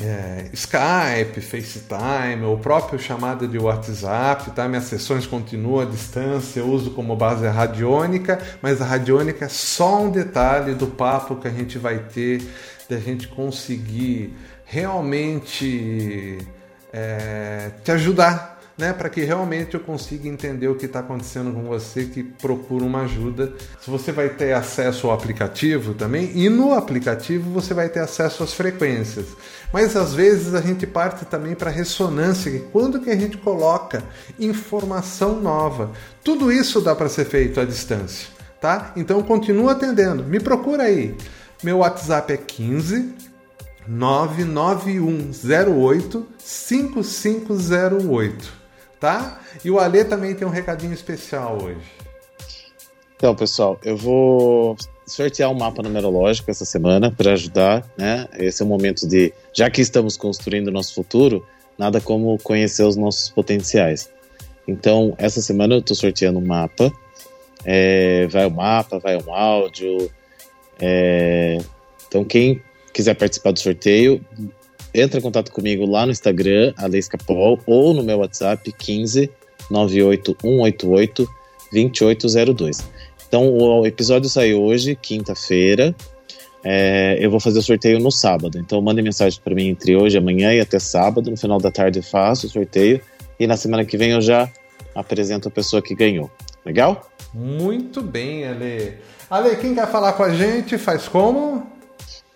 é, 0.00 0.48
Skype, 0.52 1.40
FaceTime, 1.40 2.44
ou 2.44 2.56
próprio 2.58 2.98
chamada 2.98 3.48
de 3.48 3.58
WhatsApp, 3.58 4.52
tá? 4.52 4.68
Minhas 4.68 4.84
sessões 4.84 5.26
continuam 5.26 5.80
à 5.80 5.84
distância, 5.84 6.60
eu 6.60 6.68
uso 6.68 6.92
como 6.92 7.16
base 7.16 7.46
a 7.46 7.50
radiônica, 7.50 8.38
mas 8.62 8.80
a 8.80 8.84
radiônica 8.84 9.44
é 9.44 9.48
só 9.48 10.02
um 10.02 10.10
detalhe 10.10 10.74
do 10.74 10.86
papo 10.86 11.36
que 11.36 11.48
a 11.48 11.50
gente 11.50 11.78
vai 11.78 11.98
ter, 11.98 12.42
da 12.88 12.98
gente 12.98 13.26
conseguir 13.26 14.36
realmente 14.64 16.38
é, 16.92 17.70
te 17.82 17.90
ajudar, 17.90 18.57
né, 18.78 18.92
para 18.92 19.08
que 19.08 19.22
realmente 19.22 19.74
eu 19.74 19.80
consiga 19.80 20.28
entender 20.28 20.68
o 20.68 20.76
que 20.76 20.86
está 20.86 21.00
acontecendo 21.00 21.52
com 21.52 21.64
você 21.64 22.04
que 22.04 22.22
procura 22.22 22.84
uma 22.84 23.02
ajuda. 23.02 23.52
Você 23.84 24.12
vai 24.12 24.28
ter 24.28 24.52
acesso 24.52 25.08
ao 25.08 25.12
aplicativo 25.12 25.94
também, 25.94 26.30
e 26.32 26.48
no 26.48 26.72
aplicativo 26.72 27.50
você 27.50 27.74
vai 27.74 27.88
ter 27.88 27.98
acesso 27.98 28.44
às 28.44 28.54
frequências. 28.54 29.26
Mas 29.72 29.96
às 29.96 30.14
vezes 30.14 30.54
a 30.54 30.60
gente 30.60 30.86
parte 30.86 31.24
também 31.24 31.56
para 31.56 31.70
ressonância, 31.70 32.52
que 32.52 32.60
quando 32.60 33.00
que 33.00 33.10
a 33.10 33.16
gente 33.16 33.36
coloca 33.36 34.04
informação 34.38 35.40
nova. 35.40 35.90
Tudo 36.22 36.52
isso 36.52 36.80
dá 36.80 36.94
para 36.94 37.08
ser 37.08 37.24
feito 37.24 37.60
à 37.60 37.64
distância, 37.64 38.28
tá? 38.60 38.92
Então 38.94 39.20
continua 39.22 39.72
atendendo. 39.72 40.22
Me 40.22 40.38
procura 40.38 40.84
aí. 40.84 41.16
Meu 41.64 41.78
WhatsApp 41.78 42.32
é 42.32 42.36
15 42.36 43.12
99108 43.88 46.28
5508 46.38 48.57
tá? 49.00 49.40
E 49.64 49.70
o 49.70 49.78
Alê 49.78 50.04
também 50.04 50.34
tem 50.34 50.46
um 50.46 50.50
recadinho 50.50 50.92
especial 50.92 51.58
hoje. 51.62 51.80
Então, 53.16 53.34
pessoal, 53.34 53.78
eu 53.84 53.96
vou 53.96 54.76
sortear 55.04 55.50
um 55.50 55.54
mapa 55.54 55.82
numerológico 55.82 56.50
essa 56.50 56.64
semana 56.64 57.10
para 57.10 57.32
ajudar, 57.32 57.84
né? 57.96 58.28
Esse 58.34 58.62
é 58.62 58.64
o 58.64 58.68
momento 58.68 59.08
de, 59.08 59.32
já 59.52 59.68
que 59.68 59.80
estamos 59.80 60.16
construindo 60.16 60.68
o 60.68 60.70
nosso 60.70 60.94
futuro, 60.94 61.44
nada 61.76 62.00
como 62.00 62.38
conhecer 62.38 62.84
os 62.84 62.96
nossos 62.96 63.28
potenciais. 63.28 64.10
Então, 64.68 65.14
essa 65.18 65.40
semana 65.40 65.74
eu 65.74 65.80
estou 65.80 65.96
sorteando 65.96 66.38
um 66.38 66.46
mapa. 66.46 66.92
É, 67.64 68.26
vai 68.28 68.46
o 68.46 68.50
mapa, 68.50 68.98
vai 68.98 69.16
um 69.16 69.34
áudio. 69.34 70.10
É, 70.78 71.58
então, 72.06 72.24
quem 72.24 72.62
quiser 72.92 73.14
participar 73.14 73.52
do 73.52 73.58
sorteio, 73.58 74.24
entra 75.00 75.18
em 75.18 75.22
contato 75.22 75.52
comigo 75.52 75.86
lá 75.86 76.04
no 76.04 76.12
Instagram, 76.12 76.72
Aleiscapol, 76.76 77.58
ou 77.66 77.94
no 77.94 78.02
meu 78.02 78.18
WhatsApp 78.18 78.72
15 78.72 79.30
98188 79.70 81.28
2802. 81.72 82.88
Então, 83.28 83.46
o 83.52 83.86
episódio 83.86 84.28
saiu 84.28 84.62
hoje, 84.62 84.96
quinta-feira. 84.96 85.94
É, 86.64 87.16
eu 87.20 87.30
vou 87.30 87.38
fazer 87.38 87.58
o 87.58 87.62
sorteio 87.62 87.98
no 87.98 88.10
sábado. 88.10 88.58
Então, 88.58 88.80
mande 88.80 89.02
mensagem 89.02 89.38
para 89.42 89.54
mim 89.54 89.68
entre 89.68 89.94
hoje, 89.94 90.16
amanhã 90.16 90.52
e 90.54 90.60
até 90.60 90.78
sábado. 90.78 91.30
No 91.30 91.36
final 91.36 91.58
da 91.58 91.70
tarde 91.70 91.98
eu 91.98 92.02
faço 92.02 92.46
o 92.46 92.50
sorteio. 92.50 93.00
E 93.38 93.46
na 93.46 93.56
semana 93.56 93.84
que 93.84 93.96
vem 93.96 94.12
eu 94.12 94.20
já 94.20 94.50
apresento 94.94 95.48
a 95.48 95.50
pessoa 95.50 95.82
que 95.82 95.94
ganhou. 95.94 96.30
Legal? 96.64 97.08
Muito 97.32 98.02
bem, 98.02 98.46
Ale. 98.46 98.94
Ale, 99.30 99.56
quem 99.56 99.74
quer 99.74 99.86
falar 99.88 100.14
com 100.14 100.22
a 100.22 100.34
gente, 100.34 100.78
faz 100.78 101.06
como? 101.06 101.77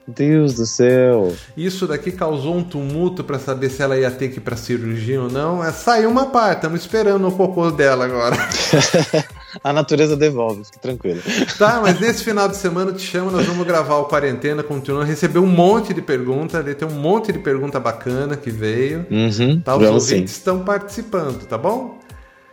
Deus 0.06 0.54
do 0.54 0.64
céu. 0.64 1.34
Isso 1.54 1.86
daqui 1.86 2.10
causou 2.10 2.56
um 2.56 2.64
tumulto 2.64 3.22
para 3.22 3.38
saber 3.38 3.68
se 3.68 3.82
ela 3.82 3.96
ia 3.96 4.10
ter 4.10 4.28
que 4.28 4.38
ir 4.38 4.40
pra 4.40 4.56
cirurgia 4.56 5.20
ou 5.20 5.30
não. 5.30 5.62
É, 5.62 5.70
saiu 5.70 6.08
uma 6.08 6.26
parte, 6.26 6.58
estamos 6.58 6.80
esperando 6.80 7.28
o 7.28 7.32
cocô 7.32 7.70
dela 7.70 8.06
agora. 8.06 8.36
A 9.64 9.72
natureza 9.72 10.16
devolve, 10.16 10.64
fique 10.64 10.78
tranquilo. 10.78 11.20
Tá, 11.58 11.80
mas 11.82 11.98
nesse 11.98 12.22
final 12.22 12.48
de 12.48 12.56
semana 12.56 12.90
eu 12.90 12.94
te 12.94 13.02
chamo, 13.06 13.30
nós 13.30 13.46
vamos 13.46 13.66
gravar 13.66 13.96
o 13.96 14.04
Quarentena, 14.04 14.62
continuando. 14.62 15.06
Receber 15.06 15.38
um 15.38 15.46
monte 15.46 15.94
de 15.94 16.02
perguntas, 16.02 16.54
ali 16.60 16.74
tem 16.74 16.86
um 16.86 16.92
monte 16.92 17.32
de 17.32 17.38
pergunta 17.38 17.80
bacana 17.80 18.36
que 18.36 18.50
veio. 18.50 19.06
Uhum, 19.10 19.60
Tá, 19.60 19.76
os 19.76 19.82
vamos 19.84 20.04
sim. 20.04 20.14
ouvintes 20.14 20.34
estão 20.34 20.60
participando, 20.64 21.46
tá 21.46 21.56
bom? 21.56 21.98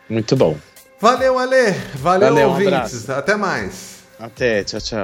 Muito 0.10 0.36
bom. 0.36 0.56
Valeu, 1.02 1.38
Ale! 1.38 1.72
Valeu, 1.96 2.30
Valeu, 2.30 2.48
um 2.48 2.52
ouvintes! 2.52 2.74
abraço. 2.74 3.12
Até 3.12 3.36
mais! 3.36 3.96
Até, 4.18 4.64
tchau, 4.64 4.80
tchau. 4.80 5.04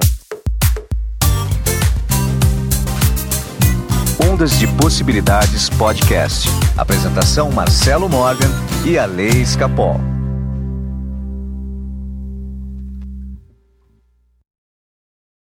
Ondas 4.31 4.57
de 4.57 4.67
Possibilidades 4.77 5.69
Podcast. 5.69 6.47
Apresentação 6.77 7.51
Marcelo 7.51 8.07
Morgan 8.07 8.49
e 8.85 8.97
a 8.97 9.05
Lei 9.05 9.41
Escapol. 9.41 9.99